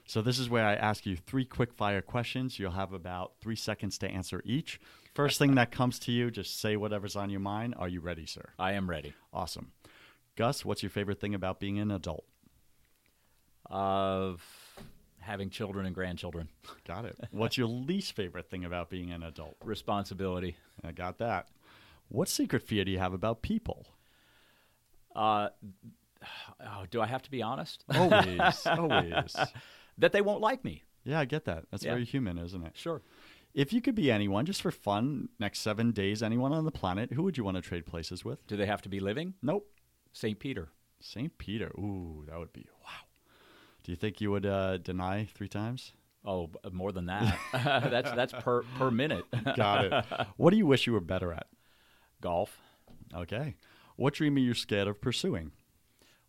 So, 0.06 0.22
this 0.22 0.40
is 0.40 0.50
where 0.50 0.66
I 0.66 0.74
ask 0.74 1.06
you 1.06 1.16
three 1.16 1.46
quick 1.46 1.74
fire 1.74 2.02
questions. 2.02 2.58
You'll 2.58 2.72
have 2.72 2.94
about 2.94 3.34
three 3.42 3.56
seconds 3.56 3.98
to 4.00 4.10
answer 4.10 4.42
each. 4.44 4.80
First 5.14 5.40
thing 5.40 5.56
that 5.56 5.72
comes 5.72 6.00
to 6.00 6.12
you, 6.12 6.32
just 6.32 6.60
say 6.60 6.76
whatever's 6.78 7.16
on 7.16 7.30
your 7.30 7.40
mind. 7.42 7.76
Are 7.78 7.90
you 7.90 8.00
ready, 8.00 8.26
sir? 8.26 8.50
I 8.58 8.74
am 8.74 8.90
ready. 8.90 9.14
Awesome. 9.34 9.72
Gus, 10.42 10.66
what's 10.66 10.82
your 10.82 10.90
favorite 10.90 11.20
thing 11.20 11.36
about 11.36 11.60
being 11.60 11.78
an 11.78 11.92
adult? 11.92 12.26
Of 13.70 14.44
having 15.20 15.52
children 15.52 15.86
and 15.86 15.94
grandchildren. 15.94 16.50
Got 16.84 17.06
it. 17.06 17.16
What's 17.30 17.60
your 17.60 17.68
least 17.68 18.14
favorite 18.16 18.50
thing 18.50 18.66
about 18.66 18.90
being 18.90 19.12
an 19.12 19.22
adult? 19.22 19.56
Responsibility. 19.64 20.56
I 20.84 20.94
got 20.94 21.20
that. 21.20 21.50
What 22.08 22.28
secret 22.28 22.64
fear 22.64 22.84
do 22.84 22.90
you 22.90 22.98
have 22.98 23.14
about 23.14 23.44
people? 23.44 23.86
Uh, 25.16 25.50
oh, 26.60 26.86
do 26.90 27.02
I 27.02 27.06
have 27.06 27.22
to 27.22 27.30
be 27.30 27.44
honest? 27.44 27.86
Always, 27.94 28.66
always. 28.66 29.36
that 30.00 30.12
they 30.12 30.22
won't 30.22 30.42
like 30.42 30.64
me. 30.66 30.82
Yeah, 31.04 31.20
I 31.20 31.26
get 31.26 31.46
that. 31.46 31.66
That's 31.70 31.84
Yeah. 31.84 31.92
very 31.92 32.06
human, 32.06 32.40
isn't 32.40 32.66
it? 32.66 32.72
Sure. 32.76 33.04
If 33.54 33.72
you 33.74 33.80
could 33.80 33.94
be 33.94 34.12
anyone, 34.12 34.48
just 34.48 34.64
for 34.64 34.72
fun, 34.72 35.30
next 35.38 35.60
seven 35.60 35.92
days, 35.92 36.24
anyone 36.24 36.52
on 36.52 36.66
the 36.66 36.72
planet, 36.72 37.14
who 37.14 37.22
would 37.22 37.38
you 37.38 37.44
want 37.44 37.58
to 37.58 37.62
trade 37.62 37.86
places 37.86 38.26
with? 38.26 38.48
Do 38.48 38.58
they 38.58 38.66
have 38.66 38.82
to 38.82 38.90
be 38.90 39.00
living? 39.00 39.36
Nope. 39.44 39.68
St. 40.14 40.40
Peter. 40.40 40.70
St. 41.00 41.36
Peter. 41.38 41.72
Ooh, 41.78 42.24
that 42.28 42.38
would 42.38 42.54
be 42.54 42.68
wow. 42.84 42.90
Do 43.84 43.92
you 43.92 43.96
think 43.96 44.22
you 44.22 44.32
would 44.32 44.46
uh, 44.46 44.78
deny 44.78 45.28
three 45.34 45.48
times? 45.48 45.94
Oh, 46.24 46.52
more 46.72 46.92
than 46.92 47.08
that. 47.08 47.38
that's 47.54 48.12
that's 48.12 48.34
per 48.34 48.64
per 48.78 48.92
minute. 48.92 49.26
Got 49.56 49.86
it. 49.86 50.06
what 50.38 50.52
do 50.52 50.58
you 50.58 50.68
wish 50.68 50.86
you 50.86 50.94
were 50.94 51.00
better 51.00 51.34
at? 51.34 51.48
Golf. 52.22 52.60
Okay. 53.16 53.56
What 53.96 54.14
dream 54.14 54.36
are 54.36 54.40
you 54.40 54.54
scared 54.54 54.88
of 54.88 55.02
pursuing? 55.02 55.52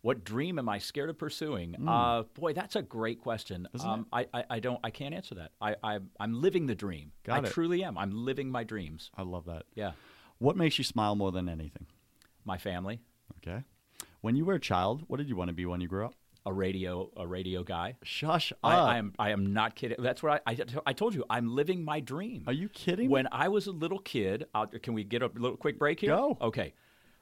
What 0.01 0.25
dream 0.25 0.59
am 0.59 0.67
I 0.67 0.79
scared 0.79 1.09
of 1.09 1.17
pursuing? 1.17 1.75
Uh, 1.87 2.23
boy, 2.33 2.51
that's 2.51 2.75
a 2.75 2.81
great 2.81 3.21
question. 3.21 3.69
Um, 3.79 4.05
I, 4.11 4.27
I, 4.33 4.43
I 4.49 4.59
don't 4.59 4.79
I 4.83 4.89
can't 4.89 5.13
answer 5.13 5.35
that. 5.35 5.51
I, 5.61 5.75
I 5.81 5.99
I'm 6.19 6.41
living 6.41 6.65
the 6.65 6.75
dream. 6.75 7.13
Got 7.23 7.45
I 7.45 7.47
it. 7.47 7.53
truly 7.53 7.85
am. 7.85 7.97
I'm 7.97 8.11
living 8.11 8.51
my 8.51 8.65
dreams. 8.65 9.11
I 9.15 9.21
love 9.21 9.45
that. 9.45 9.63
Yeah. 9.75 9.91
What 10.39 10.57
makes 10.57 10.77
you 10.77 10.83
smile 10.83 11.15
more 11.15 11.31
than 11.31 11.47
anything? 11.47 11.85
My 12.43 12.57
family, 12.57 12.99
Okay. 13.37 13.63
When 14.23 14.37
you 14.37 14.45
were 14.45 14.53
a 14.53 14.59
child, 14.59 15.03
what 15.07 15.17
did 15.17 15.27
you 15.27 15.35
want 15.35 15.49
to 15.49 15.53
be 15.53 15.65
when 15.65 15.81
you 15.81 15.87
grew 15.89 16.05
up? 16.05 16.15
a 16.45 16.51
radio 16.51 17.09
a 17.15 17.25
radio 17.25 17.63
guy. 17.63 17.95
Shush 18.03 18.51
up. 18.51 18.57
I, 18.63 18.75
I 18.75 18.97
am 18.97 19.13
I 19.19 19.31
am 19.31 19.53
not 19.53 19.75
kidding. 19.75 19.97
That's 19.99 20.21
what 20.21 20.41
I, 20.45 20.51
I 20.51 20.57
I 20.85 20.93
told 20.93 21.13
you. 21.13 21.23
I'm 21.29 21.55
living 21.55 21.85
my 21.85 21.99
dream. 21.99 22.43
Are 22.47 22.53
you 22.53 22.69
kidding? 22.69 23.09
When 23.09 23.27
I 23.31 23.47
was 23.47 23.67
a 23.67 23.71
little 23.71 23.99
kid, 23.99 24.45
uh, 24.53 24.65
can 24.81 24.93
we 24.93 25.03
get 25.03 25.21
a 25.21 25.27
little 25.27 25.57
quick 25.57 25.79
break 25.79 26.01
here? 26.01 26.09
Go. 26.09 26.37
Okay. 26.41 26.73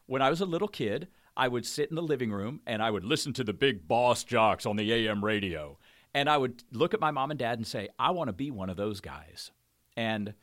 When 0.08 0.22
I 0.22 0.30
was 0.30 0.42
a 0.42 0.46
little 0.46 0.68
kid, 0.68 1.08
I 1.38 1.48
would 1.48 1.66
sit 1.66 1.90
in 1.90 1.96
the 1.96 2.02
living 2.02 2.32
room 2.32 2.62
and 2.66 2.82
I 2.82 2.90
would 2.90 3.04
listen 3.04 3.34
to 3.34 3.44
the 3.44 3.54
big 3.54 3.88
boss 3.88 4.24
jocks 4.24 4.66
on 4.66 4.76
the 4.76 4.92
AM 4.92 5.24
radio. 5.24 5.78
And 6.14 6.30
I 6.30 6.38
would 6.38 6.64
look 6.72 6.94
at 6.94 7.00
my 7.00 7.12
mom 7.12 7.32
and 7.32 7.40
dad 7.40 7.58
and 7.58 7.68
say, 7.68 7.90
I 7.98 8.12
want 8.12 8.28
to 8.28 8.34
be 8.34 8.52
one 8.52 8.70
of 8.70 8.78
those 8.78 9.02
guys. 9.02 9.52
And 9.96 10.34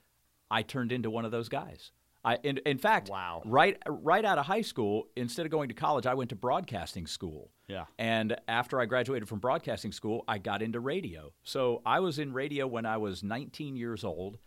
I 0.51 0.63
turned 0.63 0.93
into 0.93 1.11
one 1.11 1.25
of 1.25 1.31
those 1.31 1.49
guys. 1.49 1.91
I, 2.25 2.37
in, 2.43 2.59
in 2.67 2.79
fact, 2.79 3.09
Wow. 3.09 3.43
right, 3.47 3.77
right 3.89 4.25
out 4.25 4.39
of 4.39 4.47
high 4.47 4.63
school, 4.63 5.09
instead 5.17 5.47
of 5.47 5.53
going 5.53 5.69
to 5.69 5.75
college, 5.75 6.05
I 6.07 6.15
went 6.15 6.31
to 6.31 6.37
broadcasting 6.37 7.07
school. 7.07 7.51
Yeah. 7.69 7.85
And 7.99 8.37
after 8.49 8.81
I 8.81 8.87
graduated 8.87 9.29
from 9.29 9.39
broadcasting 9.39 9.93
school, 9.93 10.25
I 10.27 10.39
got 10.39 10.61
into 10.63 10.81
radio. 10.81 11.33
So 11.45 11.81
I 11.87 12.01
was 12.01 12.19
in 12.19 12.33
radio 12.33 12.67
when 12.67 12.87
I 12.87 12.97
was 12.97 13.23
19 13.23 13.77
years 13.77 14.05
old. 14.05 14.39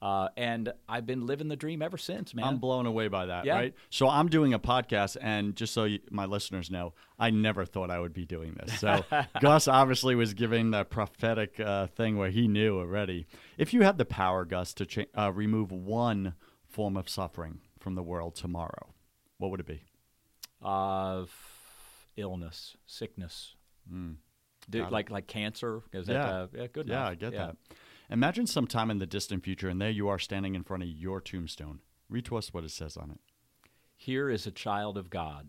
Uh, 0.00 0.28
and 0.36 0.72
I've 0.88 1.06
been 1.06 1.26
living 1.26 1.48
the 1.48 1.56
dream 1.56 1.82
ever 1.82 1.98
since, 1.98 2.32
man. 2.32 2.44
I'm 2.46 2.58
blown 2.58 2.86
away 2.86 3.08
by 3.08 3.26
that, 3.26 3.44
Yeah. 3.44 3.54
right? 3.56 3.74
So 3.90 4.08
I'm 4.08 4.28
doing 4.28 4.54
a 4.54 4.58
podcast, 4.60 5.16
and 5.20 5.56
just 5.56 5.74
so 5.74 5.84
you, 5.84 5.98
my 6.12 6.24
listeners 6.24 6.70
know, 6.70 6.94
I 7.18 7.30
never 7.30 7.64
thought 7.64 7.90
I 7.90 7.98
would 7.98 8.12
be 8.14 8.24
doing 8.24 8.54
this. 8.60 8.78
So 8.78 9.04
Gus 9.40 9.66
obviously 9.66 10.14
was 10.14 10.34
giving 10.34 10.70
the 10.70 10.84
prophetic 10.84 11.58
uh, 11.58 11.88
thing 11.88 12.16
where 12.16 12.30
he 12.30 12.46
knew 12.46 12.78
already. 12.78 13.26
If 13.56 13.74
you 13.74 13.82
had 13.82 13.98
the 13.98 14.04
power, 14.04 14.44
Gus, 14.44 14.72
to 14.74 14.86
cha- 14.86 15.02
uh, 15.18 15.32
remove 15.32 15.72
one 15.72 16.34
form 16.78 16.96
of 16.96 17.08
suffering 17.08 17.58
from 17.80 17.96
the 17.96 18.02
world 18.04 18.36
tomorrow, 18.36 18.94
what 19.38 19.50
would 19.50 19.58
it 19.58 19.66
be? 19.66 19.82
of 20.62 21.32
illness, 22.16 22.76
sickness, 22.86 23.54
Do- 23.88 24.88
like 24.90 25.10
like 25.10 25.26
cancer. 25.26 25.82
Is 25.92 26.06
that, 26.06 26.12
Yeah. 26.12 26.28
uh, 26.28 26.46
yeah, 26.54 26.66
good 26.68 26.88
Yeah, 26.88 26.94
enough. 26.98 27.10
I 27.10 27.14
get 27.16 27.32
that. 27.32 27.56
Imagine 28.10 28.46
some 28.46 28.66
time 28.68 28.90
in 28.92 28.98
the 28.98 29.06
distant 29.06 29.42
future, 29.44 29.68
and 29.68 29.80
there 29.80 29.90
you 29.90 30.06
are 30.08 30.18
standing 30.20 30.54
in 30.54 30.62
front 30.64 30.82
of 30.84 30.88
your 30.88 31.20
tombstone. 31.20 31.80
Read 32.08 32.24
to 32.26 32.36
us 32.36 32.52
what 32.54 32.62
it 32.64 32.70
says 32.70 32.96
on 32.96 33.10
it. 33.10 33.18
Here 33.96 34.30
is 34.30 34.46
a 34.46 34.50
child 34.52 34.96
of 34.98 35.10
God. 35.10 35.48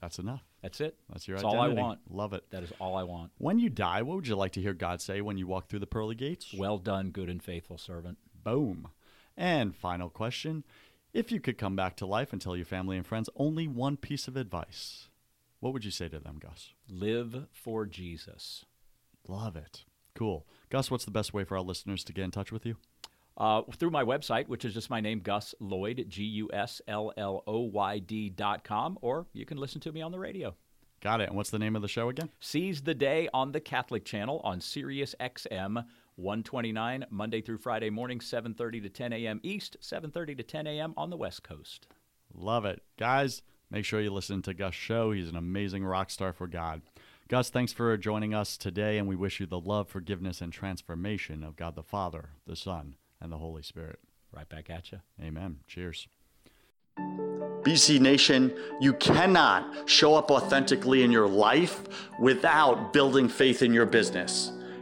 That's 0.00 0.18
enough. 0.18 0.44
That's 0.62 0.80
it. 0.80 0.98
That's 1.10 1.26
your 1.28 1.36
That's 1.38 1.44
all 1.44 1.60
I 1.60 1.64
identity. 1.66 1.82
want. 1.82 2.00
Love 2.10 2.32
it. 2.34 2.48
That 2.50 2.62
is 2.62 2.72
all 2.80 2.96
I 2.96 3.02
want. 3.04 3.32
When 3.38 3.58
you 3.58 3.68
die, 3.70 4.00
what 4.02 4.16
would 4.16 4.26
you 4.28 4.36
like 4.36 4.52
to 4.52 4.60
hear 4.62 4.72
God 4.74 5.00
say 5.02 5.20
when 5.20 5.36
you 5.38 5.46
walk 5.46 5.68
through 5.68 5.80
the 5.80 5.86
pearly 5.86 6.14
gates? 6.14 6.52
Well 6.56 6.78
done, 6.78 7.10
good 7.10 7.28
and 7.30 7.42
faithful 7.42 7.76
servant. 7.78 8.18
Boom. 8.42 8.88
And 9.36 9.74
final 9.74 10.10
question 10.10 10.64
If 11.12 11.32
you 11.32 11.40
could 11.40 11.58
come 11.58 11.76
back 11.76 11.96
to 11.96 12.06
life 12.06 12.32
and 12.32 12.40
tell 12.40 12.56
your 12.56 12.66
family 12.66 12.96
and 12.96 13.06
friends 13.06 13.28
only 13.36 13.66
one 13.68 13.96
piece 13.96 14.28
of 14.28 14.36
advice, 14.36 15.08
what 15.60 15.72
would 15.72 15.84
you 15.84 15.90
say 15.90 16.08
to 16.08 16.18
them, 16.18 16.38
Gus? 16.40 16.72
Live 16.88 17.46
for 17.52 17.86
Jesus. 17.86 18.64
Love 19.26 19.56
it. 19.56 19.84
Cool. 20.14 20.46
Gus, 20.70 20.90
what's 20.90 21.04
the 21.04 21.10
best 21.10 21.34
way 21.34 21.44
for 21.44 21.56
our 21.56 21.62
listeners 21.62 22.04
to 22.04 22.12
get 22.12 22.24
in 22.24 22.30
touch 22.30 22.52
with 22.52 22.66
you? 22.66 22.76
Uh, 23.36 23.62
through 23.76 23.90
my 23.90 24.04
website, 24.04 24.46
which 24.46 24.64
is 24.64 24.74
just 24.74 24.90
my 24.90 25.00
name, 25.00 25.18
Gus 25.20 25.54
Lloyd, 25.58 26.04
G 26.08 26.22
U 26.22 26.50
S 26.52 26.80
L 26.86 27.12
L 27.16 27.42
O 27.46 27.60
Y 27.60 27.98
D 27.98 28.28
dot 28.28 28.62
com, 28.62 28.96
or 29.02 29.26
you 29.32 29.44
can 29.44 29.58
listen 29.58 29.80
to 29.80 29.92
me 29.92 30.02
on 30.02 30.12
the 30.12 30.18
radio. 30.20 30.54
Got 31.00 31.20
it. 31.20 31.28
And 31.28 31.36
what's 31.36 31.50
the 31.50 31.58
name 31.58 31.74
of 31.76 31.82
the 31.82 31.88
show 31.88 32.08
again? 32.08 32.30
Seize 32.40 32.82
the 32.82 32.94
Day 32.94 33.28
on 33.34 33.52
the 33.52 33.60
Catholic 33.60 34.04
Channel 34.04 34.40
on 34.44 34.60
Sirius 34.60 35.14
XM 35.20 35.84
129, 36.16 37.06
Monday 37.10 37.40
through 37.40 37.58
Friday 37.58 37.90
morning, 37.90 38.18
7.30 38.18 38.82
to 38.82 38.88
10 38.88 39.12
a.m. 39.12 39.40
East, 39.42 39.76
7.30 39.80 40.36
to 40.36 40.42
10 40.42 40.66
a.m. 40.66 40.94
on 40.96 41.10
the 41.10 41.16
West 41.16 41.42
Coast. 41.42 41.86
Love 42.32 42.64
it. 42.64 42.82
Guys, 42.98 43.42
make 43.70 43.84
sure 43.84 44.00
you 44.00 44.12
listen 44.12 44.42
to 44.42 44.54
Gus' 44.54 44.74
show. 44.74 45.12
He's 45.12 45.28
an 45.28 45.36
amazing 45.36 45.84
rock 45.84 46.10
star 46.10 46.32
for 46.32 46.46
God. 46.46 46.82
Gus, 47.28 47.48
thanks 47.50 47.72
for 47.72 47.96
joining 47.96 48.34
us 48.34 48.56
today, 48.56 48.98
and 48.98 49.08
we 49.08 49.16
wish 49.16 49.40
you 49.40 49.46
the 49.46 49.58
love, 49.58 49.88
forgiveness, 49.88 50.40
and 50.40 50.52
transformation 50.52 51.42
of 51.42 51.56
God 51.56 51.74
the 51.74 51.82
Father, 51.82 52.30
the 52.46 52.56
Son, 52.56 52.96
and 53.20 53.32
the 53.32 53.38
Holy 53.38 53.62
Spirit. 53.62 53.98
Right 54.30 54.48
back 54.48 54.68
at 54.68 54.92
you. 54.92 55.00
Amen. 55.22 55.60
Cheers. 55.66 56.06
BC 56.98 57.98
Nation, 57.98 58.54
you 58.78 58.92
cannot 58.94 59.88
show 59.88 60.14
up 60.14 60.30
authentically 60.30 61.02
in 61.02 61.10
your 61.10 61.26
life 61.26 62.10
without 62.20 62.92
building 62.92 63.28
faith 63.28 63.62
in 63.62 63.72
your 63.72 63.86
business. 63.86 64.52